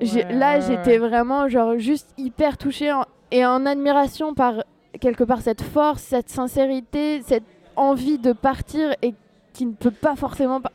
j'ai- 0.00 0.24
Ouais, 0.24 0.32
là, 0.34 0.58
ouais, 0.58 0.64
j'étais 0.66 0.98
ouais. 1.00 1.08
vraiment 1.08 1.48
genre 1.48 1.78
juste 1.78 2.10
hyper 2.18 2.58
touchée 2.58 2.92
en- 2.92 3.04
et 3.30 3.44
en 3.46 3.64
admiration 3.66 4.34
par 4.34 4.64
quelque 5.00 5.24
part 5.24 5.40
cette 5.40 5.62
force, 5.62 6.02
cette 6.02 6.28
sincérité, 6.28 7.22
cette 7.22 7.44
envie 7.76 8.18
de 8.18 8.32
partir 8.32 8.94
et 9.02 9.14
qui 9.52 9.66
ne 9.66 9.72
peut 9.72 9.90
pas 9.90 10.16
forcément. 10.16 10.60
par- 10.60 10.72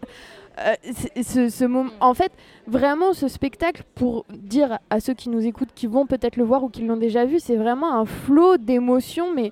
Euh, 0.60 0.74
c'est- 0.92 1.24
ce, 1.24 1.50
ce 1.50 1.64
moment, 1.66 1.90
Mm. 1.92 2.04
en 2.04 2.14
fait, 2.14 2.32
vraiment, 2.68 3.14
ce 3.14 3.30
spectacle, 3.30 3.84
pour 3.96 4.26
dire 4.30 4.80
à 4.90 5.00
ceux 5.00 5.14
qui 5.14 5.30
nous 5.30 5.46
écoutent, 5.48 5.74
qui 5.74 5.88
vont 5.88 6.06
peut-être 6.06 6.36
le 6.36 6.44
voir 6.44 6.62
ou 6.64 6.70
qui 6.70 6.86
l'ont 6.86 6.98
déjà 6.98 7.24
vu, 7.26 7.40
c'est 7.40 7.56
vraiment 7.56 7.94
un 7.96 8.06
flot 8.06 8.58
d'émotions, 8.58 9.34
mais, 9.34 9.52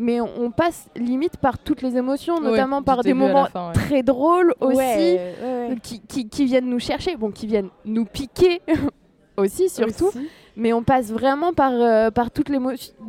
mais 0.00 0.20
on, 0.20 0.50
passe 0.52 0.88
limite 0.96 1.36
par 1.38 1.58
toutes 1.58 1.82
les 1.82 1.96
émotions, 1.96 2.40
notamment 2.40 2.82
par 2.82 3.02
des 3.02 3.12
moments 3.14 3.46
fin, 3.46 3.66
ouais. 3.68 3.72
très 3.74 4.02
drôles 4.04 4.54
aussi, 4.60 4.76
Ouais, 4.76 5.34
ouais, 5.42 5.68
ouais. 5.70 5.76
qui, 5.82 6.00
qui, 6.00 6.28
qui 6.28 6.44
viennent 6.46 6.70
nous 6.70 6.78
chercher, 6.78 7.16
bon, 7.16 7.32
qui 7.32 7.46
viennent 7.48 7.68
nous 7.84 8.04
piquer 8.04 8.60
aussi, 9.36 9.68
surtout. 9.68 10.06
Aussi. 10.06 10.28
Mais 10.56 10.72
on 10.72 10.82
passe 10.84 11.10
vraiment 11.12 11.52
par, 11.52 11.72
euh, 11.72 12.10
par 12.10 12.30
toutes 12.30 12.48
les, 12.48 12.58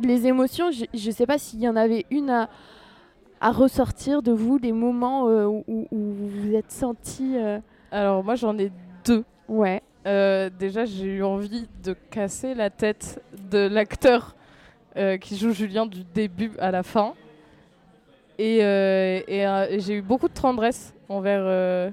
les 0.02 0.26
émotions. 0.26 0.70
Je 0.72 0.84
ne 1.06 1.12
sais 1.12 1.26
pas 1.26 1.38
s'il 1.38 1.60
y 1.60 1.68
en 1.68 1.76
avait 1.76 2.06
une 2.10 2.28
à, 2.30 2.48
à 3.40 3.52
ressortir 3.52 4.20
de 4.22 4.32
vous, 4.32 4.58
des 4.58 4.72
moments 4.72 5.28
euh, 5.28 5.46
où, 5.46 5.64
où 5.68 5.86
vous 5.92 6.28
vous 6.28 6.54
êtes 6.54 6.70
senti. 6.72 7.36
euh, 7.36 7.58
Alors 7.92 8.22
moi 8.24 8.34
j'en 8.34 8.58
ai 8.58 8.70
deux. 9.04 9.24
Ouais. 9.48 9.80
Euh, 10.06 10.48
déjà 10.58 10.84
j'ai 10.86 11.06
eu 11.06 11.22
envie 11.22 11.68
de 11.84 11.94
casser 12.10 12.54
la 12.54 12.70
tête 12.70 13.22
de 13.50 13.58
l'acteur 13.68 14.34
euh, 14.96 15.18
qui 15.18 15.36
joue 15.36 15.52
Julien 15.52 15.86
du 15.86 16.04
début 16.04 16.52
à 16.58 16.70
la 16.70 16.82
fin. 16.82 17.14
Et, 18.38 18.64
euh, 18.64 19.20
et, 19.28 19.46
euh, 19.46 19.66
et 19.68 19.80
j'ai 19.80 19.94
eu 19.94 20.02
beaucoup 20.02 20.28
de 20.28 20.34
tendresse 20.34 20.94
envers, 21.08 21.92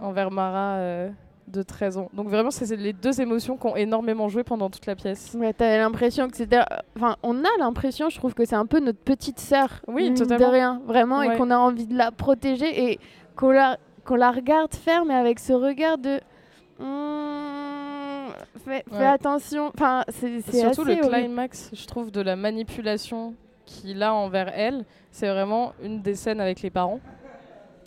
envers 0.00 0.30
Mara 0.30 1.08
de 1.46 1.62
13 1.62 1.98
ans. 1.98 2.10
Donc 2.12 2.28
vraiment 2.28 2.50
c'est 2.50 2.76
les 2.76 2.92
deux 2.92 3.20
émotions 3.20 3.56
qui 3.56 3.66
ont 3.66 3.76
énormément 3.76 4.28
joué 4.28 4.44
pendant 4.44 4.68
toute 4.68 4.84
la 4.86 4.94
pièce. 4.94 5.34
Ouais, 5.38 5.52
t'avais 5.52 5.78
l'impression 5.78 6.28
que 6.28 6.36
c'était. 6.36 6.60
Enfin, 6.96 7.16
on 7.22 7.38
a 7.44 7.48
l'impression, 7.58 8.10
je 8.10 8.18
trouve 8.18 8.34
que 8.34 8.44
c'est 8.44 8.56
un 8.56 8.66
peu 8.66 8.80
notre 8.80 8.98
petite 8.98 9.40
sœur. 9.40 9.80
Oui, 9.86 10.12
totalement. 10.12 10.46
De 10.46 10.52
rien, 10.52 10.82
vraiment, 10.86 11.22
et 11.22 11.36
qu'on 11.36 11.50
a 11.50 11.56
envie 11.56 11.86
de 11.86 11.96
la 11.96 12.10
protéger 12.10 12.90
et 12.90 13.00
qu'on 13.36 13.50
la, 13.50 13.78
qu'on 14.04 14.16
la 14.16 14.30
regarde 14.30 14.74
faire, 14.74 15.04
mais 15.04 15.14
avec 15.14 15.38
ce 15.38 15.52
regard 15.54 15.96
de. 15.96 16.20
Hmm, 16.78 17.47
fais, 18.68 18.84
fais 18.90 18.96
Ouais. 18.98 19.06
attention. 19.06 19.70
Enfin, 19.74 20.04
c'est 20.08 20.40
Surtout 20.42 20.82
assez 20.82 20.94
le 20.94 21.02
horrible. 21.04 21.08
climax, 21.26 21.70
je 21.72 21.86
trouve, 21.86 22.10
de 22.10 22.20
la 22.20 22.36
manipulation 22.36 23.34
qu'il 23.66 24.02
a 24.02 24.14
envers 24.14 24.50
elle, 24.54 24.84
c'est 25.10 25.28
vraiment 25.28 25.72
une 25.82 26.00
des 26.02 26.14
scènes 26.14 26.40
avec 26.40 26.62
les 26.62 26.70
parents, 26.70 27.00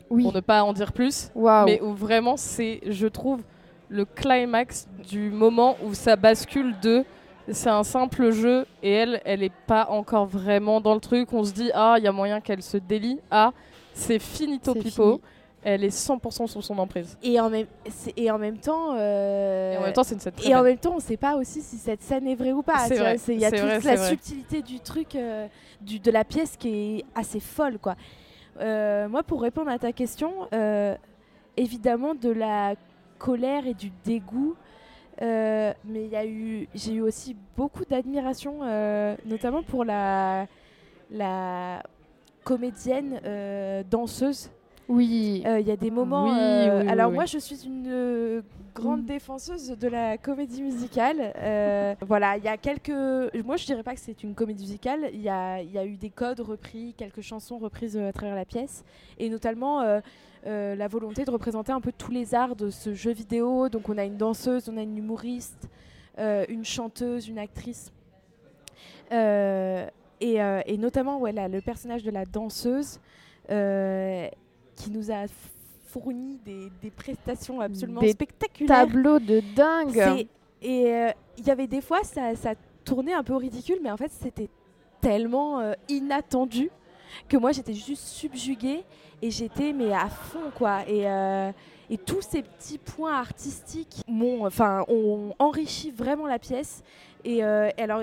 Oui. 0.10 0.24
pour 0.24 0.34
ne 0.34 0.40
pas 0.42 0.64
en 0.64 0.74
dire 0.74 0.92
plus. 0.94 1.32
Waouh. 1.36 1.66
mais 1.66 1.82
où 1.82 1.94
vraiment 1.94 2.38
c'est, 2.38 2.82
je 2.88 3.08
trouve, 3.08 3.42
le 3.90 4.06
climax 4.06 4.88
du 5.10 5.32
moment 5.32 5.76
où 5.84 5.94
ça 5.94 6.16
bascule 6.16 6.76
de 6.82 7.04
c'est 7.50 7.70
un 7.70 7.84
simple 7.84 8.32
jeu 8.32 8.66
et 8.84 8.92
elle, 8.94 9.22
elle 9.26 9.44
est 9.44 9.52
pas 9.68 9.88
encore 9.90 10.26
vraiment 10.26 10.80
dans 10.80 10.94
le 10.94 11.00
truc. 11.02 11.34
On 11.34 11.44
se 11.44 11.52
dit 11.52 11.72
ah 11.74 11.96
il 11.98 12.04
y 12.04 12.08
a 12.08 12.12
moyen 12.14 12.40
qu'elle 12.40 12.62
se 12.62 12.78
délie. 12.78 13.20
Ah 13.32 13.52
c'est 13.94 14.20
finito 14.20 14.74
pipo. 14.76 15.14
fini. 15.16 15.22
Elle 15.64 15.84
est 15.84 15.96
100% 15.96 16.48
sous 16.48 16.62
son 16.62 16.78
emprise. 16.80 17.18
Et 17.22 17.40
en 17.40 17.50
même, 17.50 17.68
et 18.18 18.32
en 18.32 18.40
même 18.40 18.58
temps. 18.58 18.96
euh, 18.98 19.74
Et 19.74 19.78
en 19.78 19.82
même 19.82 19.94
temps 19.94 20.04
c'est 20.04 20.16
une 20.16 20.20
scène 20.20 20.34
très 20.34 20.50
et 20.50 20.56
en 20.56 20.64
même 20.64 20.78
temps, 20.78 20.94
on 20.96 21.00
sait 21.00 21.18
pas 21.18 21.36
aussi 21.36 21.62
si 21.62 21.78
cette 21.78 22.02
scène 22.02 22.28
est 22.28 22.34
vraie 22.36 22.52
ou 22.52 22.64
pas. 22.64 22.88
Il 22.90 23.40
y 23.40 23.46
a 23.46 23.52
toute 23.52 23.60
vrai, 23.60 23.80
la 23.80 23.96
vrai. 23.96 24.10
subtilité 24.10 24.62
du 24.64 24.80
truc, 24.80 25.16
euh, 25.16 25.48
du, 25.82 26.00
de 26.00 26.10
la 26.12 26.24
pièce 26.24 26.58
qui 26.58 26.98
est 27.00 27.06
assez 27.14 27.40
folle, 27.40 27.78
quoi. 27.78 27.96
Euh, 28.60 29.08
moi, 29.08 29.22
pour 29.24 29.42
répondre 29.42 29.70
à 29.70 29.78
ta 29.78 29.92
question, 29.92 30.32
euh, 30.54 30.96
évidemment 31.58 32.16
de 32.16 32.30
la 32.30 32.74
colère 33.20 33.68
et 33.68 33.76
du 33.76 33.92
dégoût, 34.04 34.56
mais 35.22 35.76
il 35.86 36.08
y 36.10 36.16
a 36.16 36.26
eu, 36.26 36.68
j'ai 36.74 36.94
eu 36.94 37.02
aussi 37.02 37.36
beaucoup 37.56 37.86
d'admiration, 37.86 38.62
notamment 39.26 39.62
pour 39.62 39.86
la, 39.86 40.48
la 41.12 41.84
comédienne 42.44 43.22
danseuse. 43.92 44.50
Oui. 44.92 45.44
Euh, 45.46 45.60
Il 45.60 45.68
y 45.68 45.72
a 45.72 45.78
des 45.78 45.92
moments. 45.92 46.26
Oui, 46.26 46.38
euh, 46.38 46.82
oui, 46.84 46.88
alors 46.90 47.10
oui. 47.10 47.16
moi, 47.16 47.26
je 47.26 47.38
suis 47.38 47.66
une 47.66 47.88
euh, 47.88 48.42
grande 48.76 49.04
Mm. 49.04 49.06
défenseuse 49.06 49.70
de 49.78 49.88
la 49.88 50.18
comédie 50.18 50.62
musicale. 50.62 51.34
Euh, 51.38 51.96
voilà, 52.02 52.38
il 52.38 52.44
y 52.44 52.48
a 52.48 52.58
quelques. 52.58 52.90
Moi, 52.90 53.58
je 53.58 53.66
dirais 53.66 53.84
pas 53.84 53.94
que 53.94 54.00
c'est 54.00 54.24
une 54.24 54.34
comédie 54.36 54.64
musicale. 54.64 55.10
Il 55.14 55.22
y 55.22 55.30
a, 55.30 55.62
y 55.62 55.78
a 55.78 55.86
eu 55.86 55.96
des 55.96 56.10
codes 56.10 56.40
repris, 56.42 56.94
quelques 56.98 57.22
chansons 57.22 57.58
reprises 57.58 57.98
à 57.98 58.12
travers 58.12 58.36
la 58.36 58.46
pièce, 58.46 58.84
et 59.18 59.30
notamment. 59.30 59.82
la 60.44 60.88
volonté 60.88 61.24
de 61.24 61.30
représenter 61.32 61.72
un 61.72 61.82
peu 61.82 61.92
tous 61.96 62.12
les 62.12 62.34
arts 62.34 62.56
de 62.56 62.72
ce 62.72 62.94
jeu 62.96 63.12
vidéo. 63.12 63.70
Donc 63.70 63.90
on 63.90 63.98
a 63.98 64.06
une 64.06 64.18
danseuse, 64.18 64.70
on 64.70 64.78
a 64.78 64.82
une 64.82 64.98
humoriste, 64.98 65.70
une 66.18 66.66
chanteuse, 66.66 67.28
une 67.30 67.38
actrice. 67.38 67.92
Euh, 69.12 69.88
et, 70.22 70.42
euh, 70.42 70.62
et 70.66 70.78
notamment 70.78 71.20
ouais, 71.20 71.32
là, 71.32 71.48
le 71.48 71.62
personnage 71.62 72.04
de 72.04 72.12
la 72.12 72.26
danseuse 72.26 73.00
euh, 73.50 74.28
qui 74.76 74.92
nous 74.92 75.12
a 75.12 75.26
fourni 75.88 76.40
des, 76.46 76.72
des 76.82 76.90
prestations 76.90 77.60
absolument 77.60 78.02
Des 78.02 78.12
spectaculaires. 78.12 78.86
Tableau 78.88 79.20
de 79.20 79.42
dingue. 79.56 80.28
Et 80.62 80.88
euh, 80.88 81.12
il 81.38 81.46
y 81.46 81.52
avait 81.52 81.68
des 81.68 81.82
fois, 81.82 82.04
ça, 82.04 82.36
ça 82.36 82.54
tournait 82.86 83.14
un 83.14 83.24
peu 83.24 83.34
au 83.34 83.38
ridicule, 83.38 83.80
mais 83.82 83.92
en 83.92 83.98
fait, 83.98 84.12
c'était 84.12 84.50
tellement 85.02 85.60
euh, 85.60 85.74
inattendu 85.90 86.70
que 87.28 87.36
moi, 87.36 87.52
j'étais 87.52 87.74
juste 87.74 88.04
subjuguée 88.04 88.84
et 89.22 89.32
j'étais 89.32 89.74
mais 89.74 89.92
à 89.92 90.08
fond, 90.08 90.52
quoi. 90.56 90.88
Et, 90.88 91.10
euh, 91.10 91.52
et 91.90 91.98
tous 91.98 92.22
ces 92.22 92.42
petits 92.42 92.78
points 92.78 93.18
artistiques 93.18 94.02
m'ont, 94.08 94.46
enfin, 94.46 94.86
ont 94.88 95.34
enrichi 95.40 95.92
vraiment 95.92 96.28
la 96.28 96.40
pièce. 96.40 96.84
Et, 97.26 97.38
et 97.40 97.44
alors, 97.44 98.02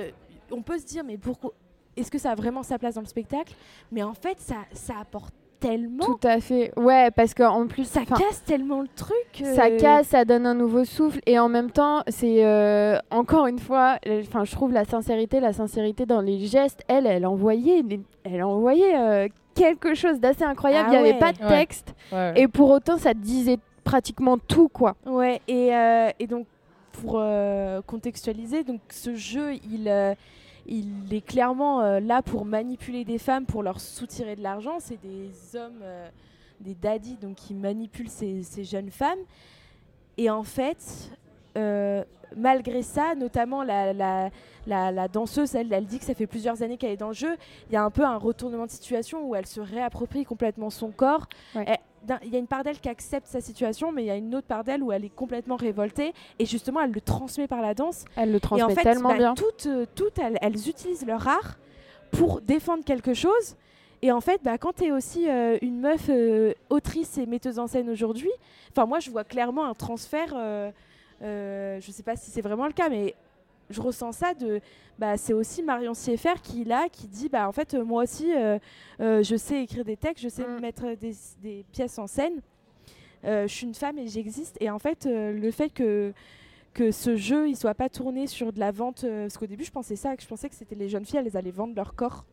on 0.51 0.63
peut 0.63 0.79
se 0.79 0.85
dire, 0.85 1.05
mais 1.05 1.17
pourquoi 1.17 1.53
Est-ce 1.97 2.11
que 2.11 2.19
ça 2.19 2.33
a 2.33 2.35
vraiment 2.35 2.63
sa 2.63 2.79
place 2.79 2.97
dans 2.97 3.01
le 3.01 3.07
spectacle? 3.07 3.55
Mais 3.91 4.03
en 4.03 4.15
fait, 4.15 4.39
ça, 4.41 4.57
ça 4.73 4.99
apporte 5.01 5.33
tellement, 5.61 6.05
Tout 6.05 6.21
à 6.23 6.41
fait. 6.41 6.73
Ouais, 6.77 7.11
parce 7.11 7.35
qu'en 7.35 7.67
plus, 7.67 7.85
ça 7.85 8.01
casse 8.05 8.43
tellement 8.45 8.81
le 8.83 8.89
truc. 8.95 9.17
ça 9.55 9.67
euh, 9.67 9.79
casse, 9.79 10.09
ça 10.09 10.25
donne 10.25 10.47
un 10.47 10.55
nouveau 10.55 10.85
souffle 10.85 11.21
et 11.27 11.39
en 11.39 11.49
même 11.49 11.71
temps, 11.71 12.03
c'est 12.09 12.45
euh, 12.45 12.99
encore 13.11 13.47
une 13.47 13.59
fois, 13.59 13.97
euh, 14.07 14.23
enfin, 14.27 14.45
je 14.45 14.53
trouve 14.53 14.73
la 14.73 14.85
sincérité, 14.85 15.41
la 15.41 15.53
sincérité 15.53 16.07
dans 16.07 16.21
les 16.21 16.39
gestes. 16.47 16.83
Elle, 16.89 17.07
elle 17.07 17.27
envoyait, 17.27 17.83
elle 18.25 18.43
envoyait 18.43 18.97
euh, 18.97 19.29
quelque 19.55 19.95
chose 19.95 20.21
d'assez 20.21 20.45
incroyable. 20.45 20.89
Ah 20.93 20.97
Il 20.97 21.03
n'y 21.03 21.09
avait 21.11 21.19
pas 21.19 21.33
de 21.33 21.49
texte 21.49 21.95
Ouais, 22.13 22.19
ouais. 22.19 22.35
et 22.37 22.49
pour 22.49 22.71
autant, 22.71 22.97
ça 22.99 23.15
disait 23.15 23.59
pratiquement 23.85 24.39
tout, 24.39 24.69
quoi. 24.69 24.97
Ouais, 25.07 25.41
et, 25.49 25.75
euh, 25.75 26.11
et 26.19 26.27
donc 26.27 26.47
pour 26.93 27.17
euh, 27.17 27.81
contextualiser, 27.87 28.65
donc 28.65 28.81
ce 28.91 29.15
jeu, 29.15 29.55
il, 29.71 29.89
euh, 29.89 30.15
il 30.69 31.13
est 31.15 31.21
clairement 31.21 31.81
euh, 31.81 31.99
là 32.01 32.23
pour 32.23 32.45
manipuler 32.45 33.05
des 33.05 33.19
femmes, 33.19 33.47
pour 33.47 33.63
leur 33.63 33.81
soutirer 33.81 34.37
de 34.37 34.43
l'argent. 34.43 34.77
C'est 34.81 35.01
des 35.01 35.31
hommes, 35.57 35.81
euh, 35.83 36.09
des 36.61 36.75
daddies, 36.75 37.17
donc 37.17 37.37
qui 37.37 37.55
manipulent 37.55 38.11
ces, 38.11 38.43
ces 38.43 38.65
jeunes 38.65 38.91
femmes. 38.91 39.19
Et 40.17 40.29
en 40.31 40.43
fait, 40.43 41.11
euh, 41.57 42.05
malgré 42.37 42.83
ça, 42.83 43.15
notamment 43.15 43.63
la, 43.63 43.93
la, 43.93 44.31
la, 44.67 44.93
la 44.93 45.09
danseuse, 45.09 45.55
elle, 45.55 45.73
elle 45.73 45.87
dit 45.87 45.99
que 45.99 46.05
ça 46.05 46.15
fait 46.15 46.27
plusieurs 46.27 46.63
années 46.63 46.77
qu'elle 46.77 46.91
est 46.93 46.97
dans 46.97 47.09
le 47.09 47.15
jeu. 47.15 47.37
Il 47.71 47.73
y 47.73 47.77
a 47.77 47.83
un 47.85 47.91
peu 47.91 48.05
un 48.05 48.17
retournement 48.17 48.67
de 48.67 48.71
situation 48.71 49.27
où 49.27 49.35
elle 49.35 49.47
se 49.47 49.61
réapproprie 49.61 50.25
complètement 50.25 50.71
son 50.71 50.91
corps. 50.91 51.27
Ouais. 51.55 51.65
Elle- 51.67 51.79
d'un- 51.79 51.88
Il 52.25 52.33
y 52.33 52.37
a 52.37 52.39
une 52.39 52.47
part 52.47 52.65
d'elle 52.65 52.79
qui 52.79 52.89
accepte 52.89 53.27
sa 53.27 53.41
situation, 53.41 53.93
mais 53.93 54.03
il 54.03 54.07
y 54.07 54.11
a 54.11 54.17
une 54.17 54.35
autre 54.35 54.47
part 54.47 54.65
d'elle 54.65 54.83
où 54.83 54.93
elle 54.93 55.05
est 55.05 55.15
complètement 55.15 55.57
révoltée. 55.57 56.13
Et 56.39 56.47
justement, 56.47 56.81
elle 56.81 56.93
le 56.93 57.01
transmet 57.01 57.47
par 57.47 57.63
la 57.63 57.75
danse. 57.75 58.05
Elle 58.17 58.31
le 58.31 58.37
Et 58.37 58.41
transmet 58.41 58.65
en 58.65 58.71
fait, 58.71 58.83
tellement 58.83 59.11
bah, 59.11 59.17
bien. 59.17 59.35
toutes, 59.35 59.67
euh, 59.67 59.87
toutes 59.95 60.19
elles, 60.19 60.39
elles 60.41 60.69
utilisent 60.69 61.07
leur 61.07 61.27
art 61.27 61.57
pour 62.11 62.41
défendre 62.41 62.85
quelque 62.85 63.15
chose. 63.15 63.57
Et 64.03 64.13
en 64.13 64.21
fait, 64.21 64.41
bah, 64.45 64.59
quand 64.59 64.75
tu 64.75 64.85
es 64.85 64.93
aussi 64.93 65.29
euh, 65.29 65.59
une 65.61 65.81
meuf 65.81 66.09
euh, 66.09 66.55
autrice 66.71 67.19
et 67.19 67.27
metteuse 67.27 67.59
en 67.59 67.67
scène 67.67 67.91
aujourd'hui, 67.91 68.31
enfin 68.71 68.87
moi 68.87 69.01
je 69.01 69.11
vois 69.11 69.25
clairement 69.25 69.65
un 69.65 69.75
transfert, 69.75 70.33
euh, 70.35 71.81
je 71.81 71.91
sais 71.91 72.05
pas 72.05 72.17
si 72.17 72.31
c'est 72.31 72.41
vraiment 72.41 72.67
le 72.67 72.73
cas, 72.73 72.89
mais 72.89 73.15
je 73.71 73.81
ressens 73.81 74.13
ça 74.13 74.35
de, 74.35 74.61
bah, 74.99 75.17
c'est 75.17 75.33
aussi 75.33 75.63
Marion 75.63 75.95
Sieffert 75.95 76.41
qui 76.43 76.65
là, 76.65 76.89
qui 76.91 77.07
dit, 77.07 77.29
bah 77.29 77.49
en 77.49 77.53
fait 77.53 77.75
euh, 77.75 77.85
moi 77.85 78.03
aussi 78.05 78.33
euh, 78.35 78.59
euh, 79.01 79.23
je 79.23 79.37
sais 79.37 79.63
écrire 79.63 79.85
des 79.85 79.97
textes, 79.97 80.23
je 80.25 80.29
sais 80.29 80.47
Mm. 80.47 80.61
mettre 80.61 80.85
des, 80.97 81.15
des 81.43 81.65
pièces 81.73 81.99
en 81.99 82.07
scène, 82.07 82.41
Euh, 83.25 83.49
je 83.49 83.53
suis 83.55 83.67
une 83.67 83.75
femme 83.75 83.99
et 83.99 84.07
j'existe. 84.07 84.57
Et 84.61 84.71
en 84.71 84.79
fait, 84.79 85.07
le 85.11 85.51
fait 85.51 85.71
que 85.71 86.13
que 86.75 86.93
ce 86.93 87.17
jeu 87.17 87.49
il 87.49 87.57
soit 87.57 87.75
pas 87.75 87.89
tourné 87.89 88.27
sur 88.29 88.53
de 88.53 88.61
la 88.61 88.71
vente 88.71 89.05
parce 89.05 89.37
qu'au 89.39 89.47
début 89.47 89.65
je 89.65 89.73
pensais 89.73 89.97
ça 89.97 90.15
que 90.17 90.23
je 90.23 90.29
pensais 90.29 90.49
que 90.49 90.55
c'était 90.55 90.77
les 90.77 90.89
jeunes 90.89 91.05
filles 91.05 91.19
elles 91.25 91.37
allaient 91.37 91.51
vendre 91.51 91.75
leur 91.75 91.95
corps 91.97 92.25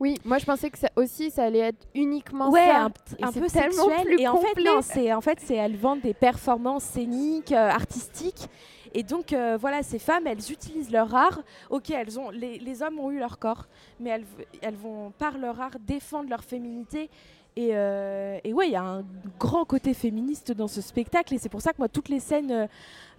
Oui, 0.00 0.18
moi 0.24 0.38
je 0.38 0.46
pensais 0.46 0.70
que 0.70 0.78
ça 0.78 0.88
aussi, 0.96 1.30
ça 1.30 1.44
allait 1.44 1.58
être 1.72 1.86
uniquement 1.94 2.48
ouais 2.50 2.64
ça. 2.66 2.84
un, 2.84 2.92
un 3.28 3.32
peu 3.32 3.46
tellement 3.48 3.88
sexuel 3.88 4.04
plus 4.06 4.20
et 4.20 4.28
en 4.28 4.36
fait 4.38 4.46
complet. 4.48 4.64
non 4.64 4.80
c'est 4.82 5.12
en 5.12 5.20
fait 5.20 5.38
c'est 5.40 5.56
elles 5.56 5.76
vendent 5.76 6.00
des 6.00 6.14
performances 6.14 6.84
scéniques 6.84 7.52
artistiques 7.52 8.48
et 8.94 9.02
donc 9.02 9.32
euh, 9.32 9.56
voilà 9.60 9.82
ces 9.82 9.98
femmes 9.98 10.26
elles 10.26 10.50
utilisent 10.52 10.90
leur 10.90 11.14
art 11.14 11.42
ok 11.70 11.90
elles 11.90 12.18
ont 12.18 12.30
les, 12.30 12.58
les 12.58 12.82
hommes 12.82 12.98
ont 12.98 13.10
eu 13.10 13.18
leur 13.18 13.38
corps 13.38 13.66
mais 14.00 14.10
elles, 14.10 14.24
elles 14.60 14.74
vont 14.76 15.12
par 15.18 15.38
leur 15.38 15.60
art 15.60 15.76
défendre 15.80 16.28
leur 16.30 16.44
féminité 16.44 17.08
et, 17.54 17.72
euh, 17.72 18.38
et 18.44 18.54
ouais, 18.54 18.68
il 18.68 18.72
y 18.72 18.76
a 18.76 18.82
un 18.82 19.04
grand 19.38 19.66
côté 19.66 19.92
féministe 19.92 20.52
dans 20.52 20.68
ce 20.68 20.80
spectacle 20.80 21.34
et 21.34 21.38
c'est 21.38 21.50
pour 21.50 21.60
ça 21.60 21.72
que 21.72 21.78
moi, 21.80 21.88
toutes 21.90 22.08
les 22.08 22.18
scènes 22.18 22.50
euh, 22.50 22.66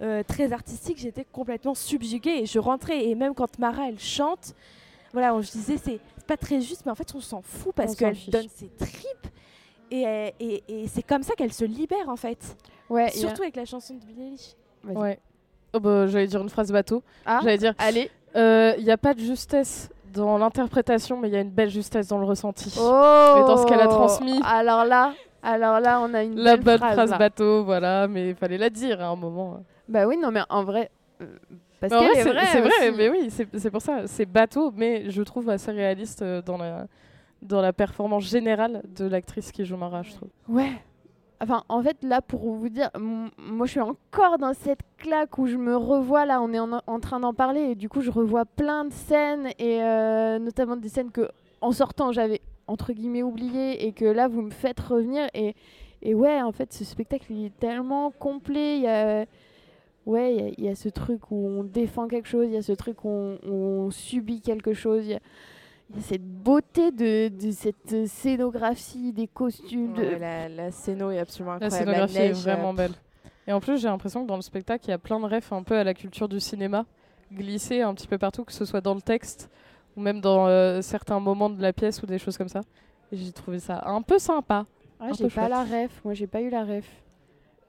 euh, 0.01 0.23
très 0.23 0.51
artistiques, 0.53 0.97
j'étais 0.97 1.23
complètement 1.23 1.75
subjuguée 1.75 2.39
et 2.39 2.45
je 2.47 2.57
rentrais. 2.57 3.05
Et 3.05 3.13
même 3.13 3.35
quand 3.35 3.59
Mara, 3.59 3.89
elle 3.89 3.99
chante, 3.99 4.55
voilà, 5.11 5.35
on, 5.35 5.41
je 5.43 5.51
disais, 5.51 5.77
c'est 5.77 5.99
pas 6.25 6.35
très 6.35 6.61
juste, 6.61 6.81
mais 6.83 6.91
en 6.91 6.95
fait, 6.95 7.13
on 7.13 7.19
s'en 7.21 7.43
fout 7.43 7.75
parce 7.75 7.93
qu'elle 7.95 8.15
donne 8.31 8.49
ses 8.49 8.69
tripes. 8.69 9.27
Et, 9.91 10.33
et, 10.39 10.63
et 10.67 10.87
c'est 10.87 11.03
comme 11.03 11.21
ça 11.21 11.35
qu'elle 11.35 11.53
se 11.53 11.65
libère 11.65 12.09
en 12.09 12.15
fait. 12.15 12.57
Ouais, 12.89 13.03
a- 13.03 13.11
Surtout 13.11 13.43
avec 13.43 13.55
la 13.55 13.65
chanson 13.65 13.93
de 13.93 13.99
Billie 14.03 14.29
Eilish. 14.29 14.55
Ouais. 14.83 15.19
Oh, 15.73 15.79
bah, 15.79 16.07
J'allais 16.07 16.27
dire 16.27 16.41
une 16.41 16.49
phrase 16.49 16.71
bateau. 16.71 17.03
Ah, 17.25 17.39
J'allais 17.43 17.57
dire, 17.57 17.73
allez. 17.77 18.09
il 18.35 18.83
n'y 18.83 18.91
a 18.91 18.97
pas 18.97 19.13
de 19.13 19.19
justesse 19.19 19.89
dans 20.13 20.37
l'interprétation, 20.37 21.17
mais 21.17 21.27
il 21.29 21.33
y 21.33 21.37
a 21.37 21.41
une 21.41 21.49
belle 21.49 21.69
justesse 21.69 22.07
dans 22.07 22.19
le 22.19 22.25
ressenti. 22.25 22.73
Oh 22.79 23.35
Et 23.37 23.41
dans 23.47 23.57
ce 23.57 23.65
qu'elle 23.65 23.81
a 23.81 23.87
transmis. 23.87 24.39
Alors 24.45 24.85
là, 24.85 25.13
alors 25.41 25.79
là, 25.79 25.99
on 26.01 26.13
a 26.13 26.23
une 26.23 26.35
La 26.39 26.55
belle 26.55 26.63
bonne 26.79 26.89
phrase, 26.91 27.09
bateau, 27.17 27.63
voilà, 27.63 28.07
mais 28.07 28.29
il 28.29 28.35
fallait 28.35 28.57
la 28.59 28.69
dire 28.69 29.01
à 29.01 29.07
un 29.07 29.15
moment. 29.15 29.59
Bah 29.89 30.05
oui, 30.07 30.17
non, 30.17 30.29
mais 30.31 30.41
en 30.49 30.63
vrai. 30.63 30.91
euh, 31.21 31.25
Parce 31.79 31.91
qu'elle 31.93 32.09
vrai, 32.11 32.19
est 32.19 32.23
c'est 32.23 32.29
vraie. 32.31 32.45
c'est 32.51 32.61
vrai, 32.61 32.91
mais 32.91 33.09
oui, 33.09 33.27
c'est 33.29 33.47
c'est 33.57 33.71
pour 33.71 33.81
ça. 33.81 34.05
C'est 34.05 34.25
bateau, 34.27 34.71
mais 34.75 35.09
je 35.09 35.21
trouve 35.23 35.49
assez 35.49 35.71
réaliste 35.71 36.21
euh, 36.21 36.41
dans 36.43 36.57
la, 36.57 36.85
dans 37.41 37.61
la 37.61 37.73
performance 37.73 38.23
générale 38.25 38.83
de 38.95 39.05
l'actrice 39.05 39.51
qui 39.51 39.65
joue 39.65 39.75
Mara, 39.77 40.03
je 40.03 40.11
trouve. 40.13 40.29
Ouais. 40.47 40.71
Enfin, 41.41 41.63
en 41.67 41.81
fait, 41.83 41.97
là, 42.03 42.21
pour 42.21 42.41
vous 42.53 42.69
dire, 42.69 42.89
moi, 42.97 43.65
je 43.65 43.71
suis 43.71 43.81
encore 43.81 44.37
dans 44.37 44.53
cette 44.53 44.81
claque 44.97 45.37
où 45.37 45.47
je 45.47 45.57
me 45.57 45.75
revois, 45.75 46.25
là, 46.25 46.41
on 46.41 46.53
est 46.53 46.59
en, 46.59 46.99
train 46.99 47.19
d'en 47.19 47.33
parler, 47.33 47.71
et 47.71 47.75
du 47.75 47.89
coup, 47.89 48.01
je 48.01 48.11
revois 48.11 48.45
plein 48.45 48.85
de 48.85 48.93
scènes, 48.93 49.47
et 49.59 49.83
euh, 49.83 50.39
notamment 50.39 50.77
des 50.77 50.89
scènes 50.89 51.11
que, 51.11 51.29
en 51.61 51.71
sortant, 51.71 52.11
j'avais, 52.11 52.41
entre 52.67 52.93
guillemets, 52.93 53.23
oubliées, 53.23 53.85
et 53.85 53.91
que 53.91 54.05
là, 54.05 54.27
vous 54.27 54.41
me 54.41 54.51
faites 54.51 54.79
revenir, 54.79 55.27
et, 55.33 55.53
et 56.01 56.15
ouais, 56.15 56.41
en 56.41 56.51
fait, 56.53 56.71
ce 56.71 56.85
spectacle, 56.85 57.25
il 57.29 57.45
est 57.45 57.59
tellement 57.59 58.11
complet, 58.11 58.77
il 58.77 58.83
y 58.83 58.87
a... 58.87 59.25
Ouais, 60.05 60.53
il 60.57 60.65
y 60.65 60.67
a- 60.67 60.75
ce 60.75 60.89
truc 60.89 61.31
où 61.31 61.35
on 61.47 61.63
défend 61.63 62.09
quelque 62.09 62.27
chose, 62.27 62.47
il 62.47 62.53
y 62.53 62.57
a 62.57 62.61
ce 62.61 62.73
truc 62.73 63.05
où 63.05 63.09
on, 63.09 63.89
subit 63.89 64.41
quelque 64.41 64.73
chose, 64.73 65.15
cette 66.01 66.25
beauté 66.25 66.91
de, 66.91 67.27
de 67.29 67.51
cette 67.51 68.07
scénographie, 68.07 69.13
des 69.13 69.27
costumes, 69.27 69.93
de, 69.93 70.01
Ouais, 70.03 70.19
la, 70.19 70.49
la 70.49 70.71
scéno 70.71 71.11
est 71.11 71.19
absolument 71.19 71.57
La 71.59 71.65
incroyable. 71.67 71.91
scénographie 71.91 72.17
est 72.17 72.27
neige, 72.29 72.43
vraiment 72.43 72.73
belle. 72.73 72.93
Et 73.47 73.53
en 73.53 73.59
plus, 73.59 73.79
j'ai 73.81 73.87
l'impression 73.87 74.23
que 74.23 74.27
dans 74.27 74.35
le 74.37 74.41
spectacle, 74.41 74.85
il 74.87 74.91
y 74.91 74.93
a 74.93 74.97
plein 74.97 75.19
de 75.19 75.25
refs 75.25 75.51
un 75.51 75.63
peu 75.63 75.77
à 75.77 75.83
la 75.83 75.93
culture 75.93 76.27
du 76.29 76.39
cinéma, 76.39 76.85
glissés 77.31 77.81
un 77.81 77.93
petit 77.93 78.07
peu 78.07 78.17
partout, 78.17 78.43
que 78.45 78.53
ce 78.53 78.63
soit 78.65 78.81
dans 78.81 78.93
le 78.95 79.01
texte 79.01 79.49
ou 79.95 80.01
même 80.01 80.21
dans 80.21 80.47
euh, 80.47 80.81
certains 80.81 81.19
moments 81.19 81.49
de 81.49 81.61
la 81.61 81.73
pièce 81.73 82.01
ou 82.01 82.05
des 82.05 82.17
choses 82.19 82.37
comme 82.37 82.47
ça. 82.49 82.61
Et 83.11 83.17
j'ai 83.17 83.31
trouvé 83.31 83.59
ça 83.59 83.83
un 83.85 84.01
peu 84.01 84.17
sympa. 84.17 84.65
Ah, 84.99 85.05
Un 85.09 85.13
j'ai 85.13 85.25
pas 85.25 85.29
chouette. 85.29 85.49
la 85.49 85.63
ref. 85.63 86.01
Moi, 86.05 86.13
j'ai 86.13 86.27
pas 86.27 86.41
eu 86.41 86.49
la 86.49 86.63
ref. 86.63 86.85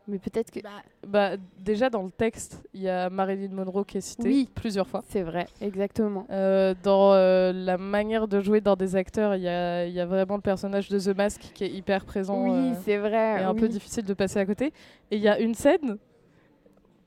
Mais 0.06 0.18
peut-être 0.18 0.50
que. 0.50 0.60
Bah, 1.06 1.32
déjà, 1.58 1.88
dans 1.88 2.02
le 2.02 2.10
texte, 2.10 2.62
il 2.74 2.82
y 2.82 2.88
a 2.90 3.08
Marilyn 3.08 3.54
Monroe 3.54 3.84
qui 3.84 3.98
est 3.98 4.02
citée 4.02 4.28
Oui. 4.28 4.50
plusieurs 4.54 4.86
fois. 4.86 5.02
C'est 5.08 5.22
vrai, 5.22 5.46
exactement. 5.62 6.26
Euh, 6.30 6.74
dans 6.82 7.14
euh, 7.14 7.52
la 7.54 7.78
manière 7.78 8.28
de 8.28 8.40
jouer 8.40 8.60
dans 8.60 8.76
des 8.76 8.96
acteurs, 8.96 9.34
il 9.34 9.42
y 9.42 9.48
a, 9.48 9.86
y 9.86 10.00
a 10.00 10.04
vraiment 10.06 10.36
le 10.36 10.42
personnage 10.42 10.88
de 10.90 10.98
The 10.98 11.16
Mask 11.16 11.40
qui 11.54 11.64
est 11.64 11.70
hyper 11.70 12.04
présent 12.04 12.44
oui, 12.44 12.50
euh, 12.50 12.74
c'est 12.84 12.98
vrai. 12.98 13.40
et 13.40 13.44
un 13.44 13.54
oui. 13.54 13.60
peu 13.60 13.68
difficile 13.68 14.04
de 14.04 14.12
passer 14.14 14.38
à 14.38 14.44
côté. 14.44 14.72
Et 15.10 15.16
il 15.16 15.22
y 15.22 15.28
a 15.28 15.38
une 15.38 15.54
scène. 15.54 15.96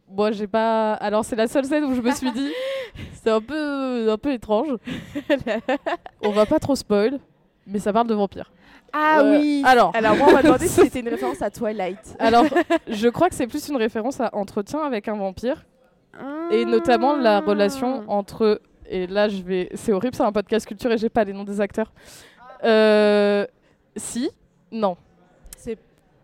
Moi, 0.09 0.31
j'ai 0.31 0.47
pas. 0.47 0.93
Alors, 0.93 1.23
c'est 1.23 1.35
la 1.35 1.47
seule 1.47 1.65
scène 1.65 1.83
où 1.83 1.93
je 1.93 2.01
me 2.01 2.11
suis 2.11 2.31
dit, 2.31 2.51
c'est 3.21 3.29
un 3.29 3.41
peu, 3.41 4.09
un 4.11 4.17
peu 4.17 4.31
étrange. 4.33 4.75
On 6.23 6.31
va 6.31 6.45
pas 6.45 6.59
trop 6.59 6.75
spoil, 6.75 7.19
mais 7.67 7.79
ça 7.79 7.93
parle 7.93 8.07
de 8.07 8.13
vampires. 8.15 8.51
Ah 8.93 9.19
Euh, 9.21 9.37
oui 9.39 9.61
Alors, 9.65 9.91
Alors 9.95 10.15
moi, 10.15 10.27
on 10.29 10.33
m'a 10.33 10.41
demandé 10.43 10.67
si 10.67 10.81
c'était 10.81 11.01
une 11.01 11.09
référence 11.09 11.41
à 11.41 11.49
Twilight. 11.51 12.15
alors, 12.19 12.45
je 12.87 13.07
crois 13.09 13.29
que 13.29 13.35
c'est 13.35 13.47
plus 13.47 13.67
une 13.67 13.75
référence 13.77 14.19
à 14.21 14.29
Entretien 14.33 14.79
avec 14.81 15.07
un 15.07 15.15
vampire. 15.17 15.65
et 16.51 16.63
Ah. 16.63 16.65
notamment 16.65 17.15
la 17.15 17.41
relation 17.41 18.03
entre 18.07 18.61
et 18.89 19.05
là 19.05 19.27
je 19.27 19.41
vais 19.43 19.69
c'est 19.75 19.91
horrible 19.91 20.15
c'est 20.15 20.23
un 20.23 20.31
podcast 20.31 20.65
culture 20.65 20.89
et 20.91 20.97
j'ai 20.97 21.09
pas 21.09 21.23
les 21.25 21.33
noms 21.33 21.43
des 21.43 21.59
acteurs 21.59 21.91
euh, 22.63 23.45
si? 23.95 24.29
Non 24.71 24.95
C'est- 25.57 25.77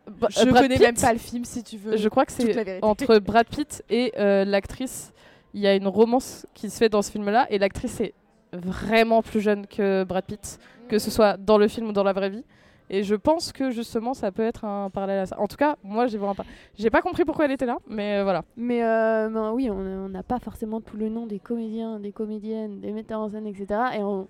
Je 0.08 0.50
Brad 0.50 0.64
connais 0.64 0.76
Pitt, 0.76 0.84
même 0.84 0.96
pas 0.96 1.14
le 1.14 1.20
film 1.20 1.46
si 1.46 1.64
tu 1.64 1.78
veux. 1.78 1.96
je 1.98 2.10
crois 2.10 2.26
que 2.26 2.32
c'est 2.32 2.80
entre 2.82 3.20
Brad 3.20 3.48
Pitt 3.48 3.84
et 3.90 4.14
euh, 4.18 4.46
l'actrice 4.46 5.12
il 5.54 5.62
y 5.62 5.68
a 5.68 5.76
une 5.76 5.88
romance 5.88 6.46
qui 6.54 6.70
se 6.70 6.78
fait 6.78 6.90
dans 6.90 7.02
ce 7.02 7.12
film 7.12 7.30
là 7.30 7.46
et 7.50 7.60
l'actrice 7.60 8.00
est 8.02 8.14
vraiment 8.54 9.22
plus 9.22 9.42
jeune 9.42 9.68
que 9.68 10.04
Brad 10.04 10.24
Pitt 10.26 10.60
que 10.88 11.00
ce 11.00 11.10
soit 11.12 11.38
dans 11.38 11.58
le 11.58 11.68
film 11.68 11.88
ou 11.88 11.92
dans 11.94 12.04
la 12.04 12.13
vraie 12.13 12.30
vie 12.30 12.44
et 12.89 13.04
je 13.04 13.16
pense 13.16 13.52
que 13.54 13.72
justement 13.72 14.13
ça 14.13 14.32
peut 14.32 14.44
être 14.44 14.66
un 14.66 14.89
parallèle 14.89 15.20
à 15.20 15.26
ça 15.26 15.39
en 15.39 15.48
tout 15.48 15.56
cas 15.56 15.78
moi 15.84 16.06
j'ai 16.08 16.18
vraiment 16.18 16.36
pas 16.36 16.46
j'ai 16.78 16.89
pas 16.89 17.02
compris 17.02 17.24
pourquoi 17.26 17.46
elle 17.46 17.52
était 17.52 17.66
là 17.66 17.78
mais 17.88 18.18
euh, 18.18 18.24
voilà 18.24 18.44
Mais 18.58 18.84
euh, 18.84 19.30
ben 19.30 19.52
oui, 19.54 19.70
on 19.70 20.10
n'a 20.10 20.24
pas 20.24 20.39
forcément 20.39 20.82
tout 20.82 20.98
le 20.98 21.10
nom 21.10 21.26
des 21.26 21.39
comédiens, 21.39 22.00
des 22.00 22.12
comédiennes, 22.12 22.82
des 22.82 22.92
metteurs 22.92 23.22
en 23.22 23.30
scène, 23.30 23.48
etc. 23.48 23.68
Et 23.98 24.04
on, 24.04 24.28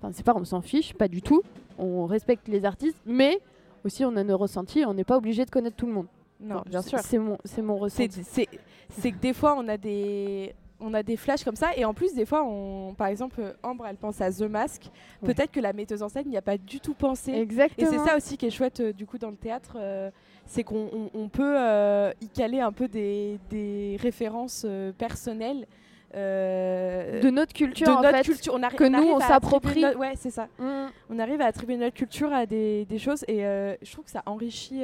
enfin, 0.00 0.10
c'est 0.12 0.24
pas, 0.24 0.32
on 0.34 0.44
s'en 0.44 0.62
fiche, 0.62 0.94
pas 0.94 1.08
du 1.08 1.20
tout. 1.20 1.42
On 1.78 2.06
respecte 2.06 2.48
les 2.48 2.64
artistes, 2.64 2.98
mais 3.06 3.38
aussi 3.84 4.04
on 4.04 4.16
a 4.16 4.24
nos 4.24 4.38
ressentis. 4.38 4.84
On 4.86 4.94
n'est 4.94 5.04
pas 5.04 5.18
obligé 5.18 5.44
de 5.44 5.50
connaître 5.50 5.76
tout 5.76 5.86
le 5.86 5.92
monde. 5.92 6.06
Non, 6.40 6.56
Enfin, 6.56 6.64
bien 6.70 6.82
sûr. 6.82 6.98
C'est 7.00 7.18
mon, 7.18 7.36
c'est 7.44 7.62
mon 7.62 7.76
ressenti. 7.76 8.22
c'est 8.24 9.12
que 9.12 9.18
des 9.18 9.34
fois, 9.34 9.54
on 9.58 9.68
a 9.68 9.76
des 9.76 10.54
on 10.80 10.94
a 10.94 11.02
des 11.02 11.16
flashs 11.16 11.44
comme 11.44 11.56
ça 11.56 11.70
et 11.76 11.84
en 11.84 11.92
plus 11.94 12.14
des 12.14 12.24
fois 12.24 12.42
on 12.44 12.94
par 12.94 13.08
exemple 13.08 13.54
Ambre 13.62 13.86
elle 13.88 13.96
pense 13.96 14.20
à 14.20 14.30
The 14.32 14.42
Mask 14.42 14.90
Ouais. 15.22 15.32
peut-être 15.34 15.50
que 15.52 15.60
la 15.60 15.72
metteuse 15.72 16.02
en 16.02 16.08
scène 16.08 16.26
n'y 16.28 16.36
a 16.36 16.42
pas 16.42 16.56
du 16.56 16.80
tout 16.80 16.94
pensé 16.94 17.32
et 17.32 17.40
Exactement. 17.40 17.90
c'est 17.90 17.98
ça 17.98 18.16
aussi 18.16 18.36
qui 18.38 18.46
est 18.46 18.50
chouette 18.50 18.80
euh, 18.80 18.92
du 18.92 19.06
coup 19.06 19.18
dans 19.18 19.30
le 19.30 19.36
théâtre 19.36 19.76
euh, 19.76 20.10
c'est 20.46 20.64
qu'on 20.64 20.88
on- 20.92 21.10
on 21.14 21.28
peut 21.28 21.54
euh, 21.58 22.12
y 22.22 22.28
caler 22.28 22.60
un 22.60 22.72
peu 22.72 22.88
des, 22.88 23.38
des 23.50 23.96
références 24.00 24.66
personnelles 24.98 25.66
de 26.14 27.30
notre 27.30 27.52
culture, 27.52 27.86
de 27.86 27.92
en 27.92 28.02
notre 28.02 28.16
fait. 28.18 28.22
culture 28.24 28.54
on 28.54 28.60
que 28.76 28.84
nous, 28.84 28.96
arrive 28.98 29.10
on 29.12 29.20
s'approprie. 29.20 29.82
no- 29.82 29.96
ouais 29.98 30.14
c'est 30.16 30.30
ça 30.30 30.48
Mm. 30.58 30.86
on 31.10 31.18
arrive 31.18 31.40
à 31.40 31.46
attribuer 31.46 31.76
notre 31.76 31.94
culture 31.96 32.32
à 32.32 32.46
des, 32.46 32.84
des 32.86 32.98
choses 32.98 33.24
et 33.28 33.40
je 33.42 33.92
trouve 33.92 34.04
que 34.04 34.10
ça 34.10 34.22
enrichit 34.26 34.82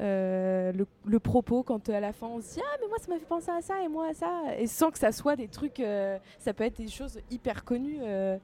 euh, 0.00 0.72
le, 0.72 0.86
le 1.06 1.18
propos 1.20 1.62
quand 1.62 1.88
euh, 1.88 1.94
à 1.96 2.00
la 2.00 2.12
fin 2.12 2.26
on 2.26 2.40
se 2.40 2.54
dit 2.54 2.60
ah 2.64 2.76
mais 2.80 2.88
moi 2.88 2.96
ça 2.98 3.12
m'a 3.12 3.18
fait 3.18 3.26
penser 3.26 3.50
à 3.50 3.60
ça 3.60 3.74
et 3.84 3.88
moi 3.88 4.08
à 4.10 4.14
ça 4.14 4.30
et 4.58 4.66
sans 4.66 4.90
que 4.90 4.98
ça 4.98 5.12
soit 5.12 5.36
des 5.36 5.48
trucs 5.48 5.80
euh, 5.80 6.18
ça 6.38 6.52
peut 6.54 6.64
être 6.64 6.78
des 6.78 6.88
choses 6.88 7.18
hyper 7.30 7.64
connues 7.64 7.98
euh, 8.02 8.36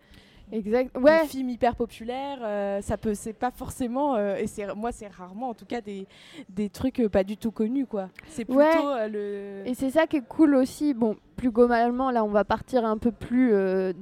Exact. 0.51 0.97
Ouais. 0.97 1.23
des 1.23 1.29
films 1.29 1.51
hyper 1.51 1.77
populaires 1.77 2.83
ça 2.83 2.97
peut 2.97 3.13
c'est 3.13 3.35
pas 3.35 3.51
forcément 3.51 4.17
et 4.19 4.47
c'est 4.47 4.67
moi 4.75 4.93
c'est 4.93 5.09
rarement 5.09 5.51
en 5.51 5.55
tout 5.55 5.67
cas 5.67 5.83
des, 5.83 6.07
des 6.49 6.71
trucs 6.71 7.07
pas 7.13 7.23
du 7.23 7.37
tout 7.37 7.51
connus 7.51 7.85
quoi 7.85 8.09
c'est 8.29 8.47
plutôt 8.47 8.59
Ouais. 8.61 9.09
le 9.11 9.63
Et 9.67 9.75
c'est 9.75 9.91
ça 9.91 10.07
qui 10.07 10.17
est 10.17 10.27
cool 10.27 10.55
aussi. 10.55 10.95
Bon, 10.95 11.17
plus 11.37 11.51
globalement, 11.51 12.11
là, 12.11 12.25
on 12.25 12.29
va 12.31 12.45
partir 12.45 12.85
un 12.87 12.97
peu 12.97 13.13
plus 13.13 13.51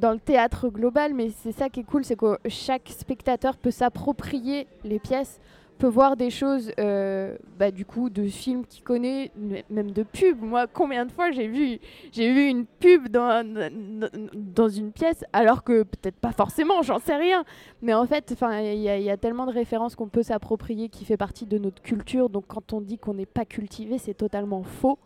dans 0.01 0.13
le 0.13 0.21
théâtre 0.21 0.69
global, 0.69 1.15
mais 1.15 1.31
c'est 1.31 1.51
ça 1.53 1.69
qui 1.69 1.81
est 1.81 1.85
cool, 1.85 2.05
c'est 2.05 2.15
que 2.17 2.39
chaque 2.49 2.89
spectateur 2.91 3.57
peut 3.57 3.73
s'approprier 3.73 4.69
les 4.85 4.99
pièces, 5.01 5.41
peut 5.79 5.87
voir 5.87 6.17
des 6.17 6.31
choses, 6.31 6.73
euh, 6.81 7.37
bah, 7.59 7.71
du 7.71 7.85
coup, 7.85 8.11
de 8.11 8.25
films 8.27 8.65
qu'il 8.67 8.83
connaît, 8.83 9.31
même 9.71 9.91
de 9.91 10.03
pubs. 10.03 10.41
Moi, 10.41 10.67
combien 10.67 11.05
de 11.07 11.13
fois 11.13 11.31
j'ai 11.31 11.47
vu, 11.49 11.79
j'ai 12.13 12.33
vu 12.33 12.47
une 12.49 12.65
pub 12.67 13.09
dans, 13.09 13.47
dans, 13.47 14.09
dans 14.35 14.69
une 14.69 14.93
pièce, 14.93 15.25
alors 15.33 15.65
que 15.65 15.83
peut-être 15.83 16.17
pas 16.17 16.33
forcément, 16.33 16.83
j'en 16.83 16.99
sais 16.99 17.17
rien. 17.17 17.45
Mais 17.83 17.95
en 17.95 18.07
fait, 18.07 18.35
il 18.41 18.83
y, 18.83 18.89
a- 18.89 18.97
il 18.99 19.03
y 19.05 19.11
a 19.11 19.17
tellement 19.17 19.47
de 19.47 19.53
références 19.53 19.95
qu'on 19.97 20.09
peut 20.09 20.23
s'approprier 20.23 20.89
qui 20.89 21.05
fait 21.05 21.17
partie 21.17 21.47
de 21.47 21.59
notre 21.59 21.83
culture. 21.83 22.31
Donc, 22.31 22.45
quand 22.49 22.73
on 22.73 22.81
dit 22.81 22.99
qu'on 22.99 23.15
n'est 23.15 23.27
pas 23.27 23.45
cultivé, 23.45 23.99
c'est 23.99 24.15
totalement 24.15 24.63
faux. 24.63 24.99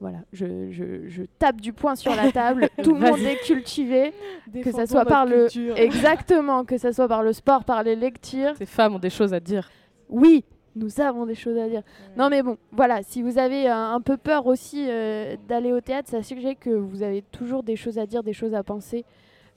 Voilà, 0.00 0.18
je, 0.32 0.70
je, 0.72 1.06
je 1.06 1.22
tape 1.38 1.60
du 1.60 1.72
poing 1.72 1.94
sur 1.94 2.12
la 2.16 2.32
table. 2.32 2.68
Tout 2.82 2.92
le 2.94 3.00
monde 3.00 3.20
est 3.20 3.36
cultivé. 3.44 4.12
défendons 4.48 4.76
ça 4.78 4.86
soit 4.86 5.04
par 5.04 5.26
le- 5.26 5.42
culture. 5.48 5.76
Exactement, 5.78 6.64
que 6.64 6.76
ce 6.76 6.90
soit 6.90 7.06
par 7.06 7.22
le 7.22 7.32
sport, 7.32 7.64
par 7.64 7.84
les 7.84 7.94
lectures. 7.94 8.56
ces 8.58 8.66
femmes 8.66 8.96
ont 8.96 8.98
des 8.98 9.10
choses 9.10 9.32
à 9.32 9.38
dire 9.38 9.70
Oui, 10.12 10.44
nous 10.76 11.00
avons 11.00 11.26
des 11.26 11.34
choses 11.34 11.58
à 11.58 11.68
dire. 11.68 11.82
Non 12.16 12.28
mais 12.30 12.42
bon, 12.42 12.56
voilà, 12.70 13.02
si 13.02 13.22
vous 13.22 13.38
avez 13.38 13.66
un, 13.68 13.92
un 13.94 14.00
peu 14.00 14.16
peur 14.16 14.46
aussi 14.46 14.86
euh, 14.88 15.36
d'aller 15.48 15.72
au 15.72 15.80
théâtre, 15.80 16.08
sachez 16.08 16.54
que 16.54 16.70
vous 16.70 17.02
avez 17.02 17.22
toujours 17.22 17.62
des 17.62 17.76
choses 17.76 17.98
à 17.98 18.06
dire, 18.06 18.22
des 18.22 18.32
choses 18.32 18.54
à 18.54 18.62
penser, 18.62 19.04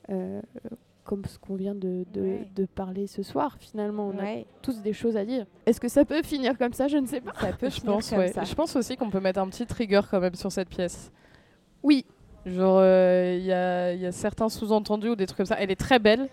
euh, 0.10 0.42
comme 1.04 1.24
ce 1.26 1.38
qu'on 1.38 1.56
vient 1.56 1.76
de, 1.76 2.04
de, 2.14 2.22
Ouais. 2.22 2.48
de 2.56 2.66
parler 2.66 3.06
ce 3.08 3.22
soir. 3.22 3.58
Finalement, 3.60 4.08
on 4.08 4.18
a 4.20 4.42
tous 4.62 4.82
des 4.82 4.94
choses 4.94 5.16
à 5.18 5.24
dire. 5.24 5.46
Est-ce 5.66 5.80
que 5.80 5.88
ça 5.88 6.04
peut 6.04 6.24
finir 6.24 6.58
comme 6.58 6.74
ça? 6.74 6.88
Je 6.88 6.98
ne 6.98 7.06
sais 7.06 7.22
pas. 7.22 7.34
ça 7.40 7.54
peut 7.54 7.70
je 7.70 7.76
finir 7.76 7.94
pense 7.94 8.10
comme 8.10 8.20
ouais. 8.20 8.32
ça. 8.34 8.44
je 8.44 8.56
pense 8.56 8.76
aussi 8.76 8.98
qu'on 8.98 9.10
peut 9.12 9.20
mettre 9.20 9.40
un 9.40 9.48
petit 9.50 9.66
trigger 9.68 10.02
quand 10.10 10.20
même 10.20 10.36
sur 10.36 10.52
cette 10.52 10.70
pièce 10.70 11.12
Oui, 11.84 12.06
Genre, 12.48 12.78
euh, 12.80 13.36
il 13.40 13.44
y, 13.46 13.52
a, 13.52 13.94
il 13.94 14.02
y 14.02 14.06
a 14.06 14.12
certains 14.12 14.50
sous-entendus 14.50 15.10
ou 15.10 15.16
des 15.16 15.26
trucs 15.26 15.38
comme 15.38 15.46
ça. 15.48 15.58
Elle 15.60 15.72
est 15.72 15.80
très 15.80 15.98
belle, 15.98 16.28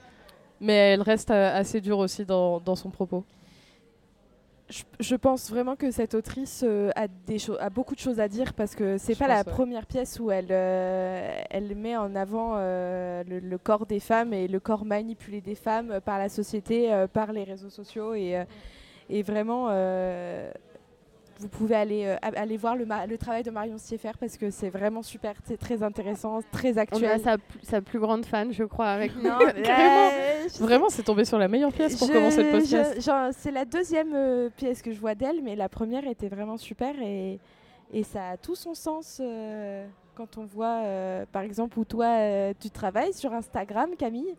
mais 0.60 0.74
elle 0.92 1.00
reste 1.00 1.30
euh, 1.30 1.54
assez 1.58 1.80
dure 1.80 1.96
aussi 1.98 2.26
dans, 2.26 2.60
dans 2.60 2.76
son 2.76 2.90
propos. 2.90 3.24
Je, 4.68 4.82
je 5.00 5.16
pense 5.16 5.50
vraiment 5.50 5.76
que 5.76 5.90
cette 5.90 6.14
autrice 6.14 6.62
euh, 6.66 6.90
a, 6.96 7.06
des 7.08 7.38
a 7.60 7.68
beaucoup 7.68 7.94
de 7.94 8.00
choses 8.00 8.20
à 8.20 8.28
dire 8.28 8.54
parce 8.54 8.74
que 8.74 8.96
c'est 8.96 9.18
pas 9.18 9.28
la 9.28 9.44
première 9.44 9.86
pièce 9.86 10.18
où 10.18 10.30
elle, 10.30 10.48
euh, 10.50 11.42
elle 11.50 11.74
met 11.76 11.96
en 11.96 12.14
avant 12.14 12.54
euh, 12.56 13.22
le, 13.24 13.38
le 13.40 13.58
corps 13.58 13.84
des 13.86 14.00
femmes 14.00 14.32
et 14.32 14.48
le 14.48 14.60
corps 14.60 14.84
manipulé 14.84 15.40
des 15.40 15.54
femmes 15.56 16.00
par 16.04 16.18
la 16.18 16.28
société, 16.28 17.06
par 17.12 17.32
les 17.32 17.44
réseaux 17.44 17.70
sociaux 17.70 18.14
et, 18.14 18.42
et 19.10 19.22
vraiment. 19.22 19.68
Vous 21.42 21.48
pouvez 21.48 21.74
aller, 21.74 22.04
euh, 22.06 22.16
aller 22.36 22.56
voir 22.56 22.76
le, 22.76 22.86
travail 23.18 23.42
de 23.42 23.50
Marion 23.50 23.76
Sieffert 23.76 24.16
parce 24.16 24.36
que 24.36 24.50
c'est 24.50 24.70
vraiment 24.70 25.02
super, 25.02 25.34
c'est 25.44 25.58
très 25.58 25.82
intéressant, 25.82 26.40
très 26.52 26.74
On 26.74 26.78
a 26.78 26.80
actuel. 26.82 27.20
sa, 27.20 27.36
sa 27.62 27.80
plus 27.80 27.98
grande 27.98 28.24
fan, 28.24 28.52
je 28.52 28.64
crois, 28.64 28.88
avec 28.88 29.12
nous. 29.16 29.30
Vraiment, 30.60 30.88
c'est 30.88 31.02
tombé 31.02 31.24
sur 31.24 31.38
la 31.38 31.48
meilleure 31.48 31.72
pièce 31.72 31.96
pour 31.96 32.08
je- 32.08 32.12
commencer 32.12 32.42
le 32.44 32.50
podcast. 32.52 33.32
c'est 33.38 33.50
la 33.50 33.64
deuxième 33.64 34.14
euh, 34.14 34.48
pièce 34.56 34.82
que 34.82 34.92
je 34.92 35.00
vois 35.00 35.14
d'elle, 35.14 35.42
mais 35.42 35.56
la 35.56 35.68
première 35.68 36.06
était 36.06 36.28
vraiment 36.28 36.56
super 36.56 36.94
et, 37.00 37.38
et 37.92 38.02
ça 38.02 38.30
a 38.30 38.36
tout 38.36 38.54
son 38.54 38.74
sens 38.74 39.20
euh, 39.20 39.86
quand 40.14 40.38
on 40.38 40.44
voit, 40.44 40.82
euh, 40.84 41.24
par 41.32 41.42
exemple, 41.42 41.78
où 41.78 41.84
toi 41.84 42.06
euh, 42.06 42.52
tu 42.60 42.70
travailles 42.70 43.12
sur 43.12 43.32
Instagram, 43.32 43.90
Camille. 43.98 44.34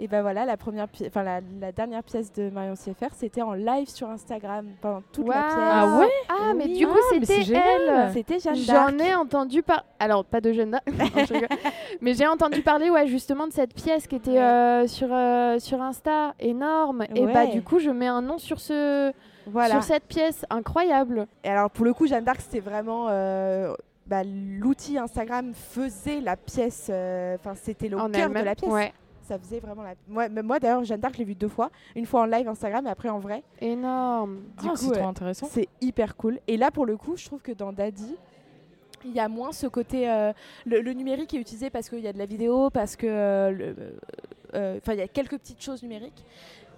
Et 0.00 0.06
ben 0.06 0.22
voilà, 0.22 0.44
la 0.44 0.56
première, 0.56 0.86
pi- 0.86 1.06
enfin 1.08 1.24
la, 1.24 1.40
la 1.60 1.72
dernière 1.72 2.04
pièce 2.04 2.32
de 2.32 2.50
Marion 2.50 2.76
Sieffert, 2.76 3.10
c'était 3.14 3.42
en 3.42 3.52
live 3.54 3.88
sur 3.88 4.08
Instagram 4.08 4.66
pendant 4.80 5.02
toute 5.12 5.26
la 5.26 5.42
pièce. 5.42 5.54
Ah 5.58 5.98
ouais 5.98 6.08
Ah, 6.28 6.52
mais 6.56 6.66
Oui. 6.66 6.78
du 6.78 6.86
coup, 6.86 6.94
Ah, 6.96 7.16
mais 7.18 7.26
c'était 7.26 7.56
elle. 7.56 8.12
C'était 8.12 8.38
Jeanne 8.38 8.64
d'Arc. 8.64 8.90
J'en 8.92 8.98
ai 9.04 9.14
entendu 9.16 9.62
par. 9.64 9.84
Alors, 9.98 10.24
pas 10.24 10.40
de 10.40 10.52
Jeanne 10.52 10.70
d'Arc, 10.70 10.84
mais 12.00 12.14
j'ai 12.14 12.26
entendu 12.28 12.62
parler, 12.62 12.90
ouais, 12.90 13.06
justement 13.08 13.46
de 13.48 13.52
cette 13.52 13.74
pièce 13.74 14.06
qui 14.06 14.14
était 14.16 14.30
Ouais. 14.30 14.38
euh, 14.38 14.86
sur, 14.86 15.08
euh, 15.10 15.58
sur 15.58 15.82
Insta, 15.82 16.34
énorme. 16.38 17.04
Et 17.14 17.26
bah, 17.26 17.46
du 17.46 17.62
coup, 17.62 17.78
je 17.80 17.90
mets 17.90 18.06
un 18.06 18.22
nom 18.22 18.38
sur, 18.38 18.60
ce, 18.60 19.12
Voilà. 19.46 19.70
sur 19.74 19.82
cette 19.82 20.04
pièce, 20.04 20.44
incroyable. 20.50 21.26
Et 21.42 21.48
alors 21.48 21.70
pour 21.70 21.84
le 21.84 21.92
coup, 21.92 22.06
Jeanne 22.06 22.22
d'Arc, 22.24 22.40
c'était 22.40 22.60
vraiment 22.60 23.06
euh, 23.10 23.74
bah, 24.06 24.22
l'outil 24.24 24.96
Instagram 24.96 25.52
faisait 25.54 26.20
la 26.20 26.36
pièce. 26.36 26.86
euh, 26.88 27.34
Enfin, 27.34 27.54
c'était 27.56 27.88
le 27.88 27.98
en 27.98 28.08
cœur 28.10 28.28
de 28.30 28.34
la 28.34 28.54
pièce. 28.54 28.70
Ouais, 28.70 28.92
Ça 29.28 29.38
faisait 29.38 29.60
vraiment 29.60 29.82
la. 29.82 29.94
Moi, 30.08 30.28
même 30.30 30.46
moi 30.46 30.58
d'ailleurs, 30.58 30.82
Jeanne 30.84 31.00
d'Arc, 31.00 31.12
je 31.14 31.18
l'ai 31.18 31.24
vue 31.26 31.34
deux 31.34 31.48
fois. 31.48 31.70
Une 31.94 32.06
fois 32.06 32.22
en 32.22 32.24
live 32.24 32.48
Instagram 32.48 32.86
et 32.86 32.90
après 32.90 33.10
en 33.10 33.18
vrai. 33.18 33.42
énorme. 33.60 34.40
Du 34.60 34.66
Ah, 34.66 34.70
coup, 34.70 34.76
c'est 34.76 34.98
euh, 35.02 35.06
intéressant. 35.06 35.46
C'est 35.50 35.68
hyper 35.82 36.16
cool. 36.16 36.38
Et 36.46 36.56
là, 36.56 36.70
pour 36.70 36.86
le 36.86 36.96
coup, 36.96 37.16
je 37.16 37.26
trouve 37.26 37.42
que 37.42 37.52
dans 37.52 37.70
Daddy, 37.72 38.16
il 39.04 39.12
y 39.12 39.20
a 39.20 39.28
moins 39.28 39.52
ce 39.52 39.66
côté. 39.66 40.10
euh, 40.10 40.32
le, 40.64 40.80
le 40.80 40.92
numérique 40.94 41.34
est 41.34 41.38
utilisé 41.38 41.68
parce 41.68 41.88
qu'il 41.90 42.00
y 42.00 42.08
a 42.08 42.12
de 42.14 42.18
la 42.18 42.26
vidéo, 42.26 42.70
parce 42.70 42.96
que. 42.96 43.06
euh, 43.06 43.74
euh, 44.54 44.78
Enfin, 44.78 44.94
il 44.94 44.98
y 44.98 45.02
a 45.02 45.08
quelques 45.08 45.36
petites 45.38 45.62
choses 45.62 45.82
numériques. 45.82 46.24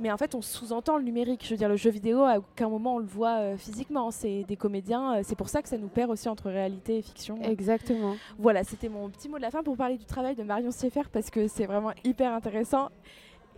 Mais 0.01 0.11
en 0.11 0.17
fait, 0.17 0.35
on 0.35 0.43
sous-entend 0.43 0.97
le 0.97 1.05
numérique. 1.05 1.45
Je 1.45 1.51
veux 1.51 1.57
dire, 1.57 1.69
le 1.69 1.77
jeu 1.77 1.91
vidéo, 1.91 2.23
à 2.25 2.39
aucun 2.39 2.69
moment 2.69 2.97
on 2.97 2.99
le 2.99 3.07
voit 3.07 3.39
euh, 3.39 3.57
physiquement. 3.57 4.11
C'est 4.11 4.45
des 4.45 4.57
comédiens. 4.57 5.17
euh, 5.19 5.21
c'est 5.23 5.37
pour 5.37 5.49
ça 5.49 5.63
que 5.63 5.69
ça 5.69 5.79
nous 5.79 5.89
perd 5.89 6.11
aussi 6.11 6.29
entre 6.29 6.51
réalité 6.51 6.99
et 6.99 7.03
fiction. 7.03 7.39
Exactement. 7.43 8.17
Voilà, 8.39 8.65
c'était 8.65 8.89
mon 8.89 9.09
petit 9.11 9.29
mot 9.29 9.37
de 9.37 9.43
la 9.43 9.51
fin 9.51 9.63
pour 9.63 9.77
parler 9.77 9.99
du 9.99 10.05
travail 10.07 10.35
de 10.35 10.43
Marion 10.43 10.71
Sieffert 10.71 11.11
parce 11.11 11.31
que 11.31 11.47
c'est 11.47 11.67
vraiment 11.67 11.93
hyper 12.05 12.33
intéressant. 12.33 12.89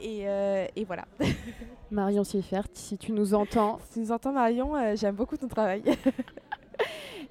Et, 0.00 0.28
euh, 0.28 0.66
et 0.74 0.84
voilà. 0.84 1.04
Marion 1.90 2.24
Sieffert, 2.24 2.66
si 2.74 2.98
tu 2.98 3.12
nous 3.12 3.34
entends. 3.34 3.78
Si 3.84 3.94
tu 3.94 4.00
nous 4.00 4.12
entends, 4.12 4.32
Marion, 4.32 4.74
j'aime 4.96 5.14
beaucoup 5.14 5.36
ton 5.36 5.48
travail. 5.48 5.82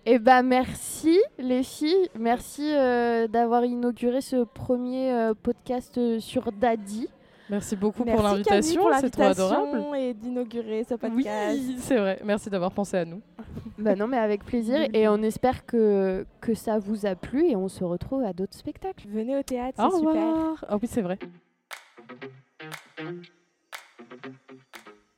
Eh 0.07 0.17
bah 0.17 0.41
merci 0.41 1.19
les 1.37 1.61
filles, 1.61 2.09
merci 2.17 2.63
euh, 2.73 3.27
d'avoir 3.27 3.65
inauguré 3.65 4.21
ce 4.21 4.45
premier 4.45 5.11
euh, 5.11 5.33
podcast 5.35 6.19
sur 6.19 6.51
Daddy. 6.51 7.07
Merci 7.51 7.75
beaucoup 7.75 8.03
Merci 8.05 8.17
pour 8.21 8.27
l'invitation, 8.29 8.81
c'est 8.99 9.09
trop 9.11 9.23
adorable. 9.23 9.95
et 9.97 10.13
d'inaugurer 10.13 10.83
ce 10.87 10.93
Oui, 10.93 10.99
podcast. 10.99 11.59
c'est 11.79 11.97
vrai. 11.97 12.19
Merci 12.23 12.49
d'avoir 12.49 12.71
pensé 12.71 12.97
à 12.97 13.05
nous. 13.05 13.21
Bah 13.77 13.95
non 13.95 14.07
mais 14.07 14.17
avec 14.17 14.45
plaisir 14.45 14.79
et 14.93 15.07
on 15.07 15.21
espère 15.23 15.65
que, 15.65 16.25
que 16.39 16.53
ça 16.53 16.77
vous 16.77 17.05
a 17.07 17.15
plu 17.15 17.47
et 17.49 17.55
on 17.55 17.67
se 17.67 17.83
retrouve 17.83 18.23
à 18.23 18.31
d'autres 18.31 18.55
spectacles. 18.55 19.07
Venez 19.09 19.35
au 19.37 19.41
théâtre, 19.43 19.83
Au 19.83 19.89
c'est 19.89 19.97
super. 19.97 20.09
revoir. 20.11 20.65
Ah 20.69 20.77
oui, 20.81 20.87
c'est 20.87 21.01
vrai. 21.01 21.17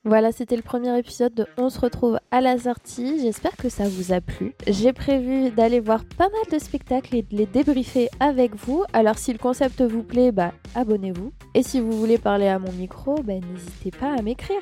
Voilà, 0.05 0.33
c'était 0.33 0.57
le 0.57 0.61
premier 0.61 0.99
épisode 0.99 1.33
de 1.33 1.45
On 1.55 1.69
se 1.69 1.79
retrouve 1.79 2.19
à 2.29 2.41
la 2.41 2.57
sortie. 2.57 3.21
J'espère 3.21 3.55
que 3.55 3.69
ça 3.69 3.85
vous 3.87 4.11
a 4.11 4.19
plu. 4.19 4.53
J'ai 4.67 4.91
prévu 4.91 5.49
d'aller 5.49 5.79
voir 5.79 6.03
pas 6.03 6.27
mal 6.27 6.41
de 6.51 6.59
spectacles 6.59 7.15
et 7.15 7.21
de 7.21 7.37
les 7.37 7.45
débriefer 7.45 8.09
avec 8.19 8.53
vous. 8.53 8.83
Alors 8.91 9.17
si 9.17 9.31
le 9.31 9.39
concept 9.39 9.81
vous 9.81 10.03
plaît, 10.03 10.33
bah 10.33 10.51
abonnez-vous. 10.75 11.31
Et 11.53 11.63
si 11.63 11.79
vous 11.79 11.93
voulez 11.93 12.17
parler 12.17 12.49
à 12.49 12.59
mon 12.59 12.71
micro, 12.73 13.15
bah 13.23 13.35
n'hésitez 13.35 13.91
pas 13.91 14.13
à 14.13 14.21
m'écrire. 14.21 14.59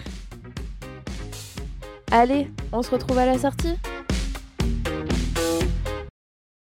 Allez, 2.12 2.52
on 2.72 2.84
se 2.84 2.92
retrouve 2.92 3.18
à 3.18 3.26
la 3.26 3.40
sortie 3.40 3.80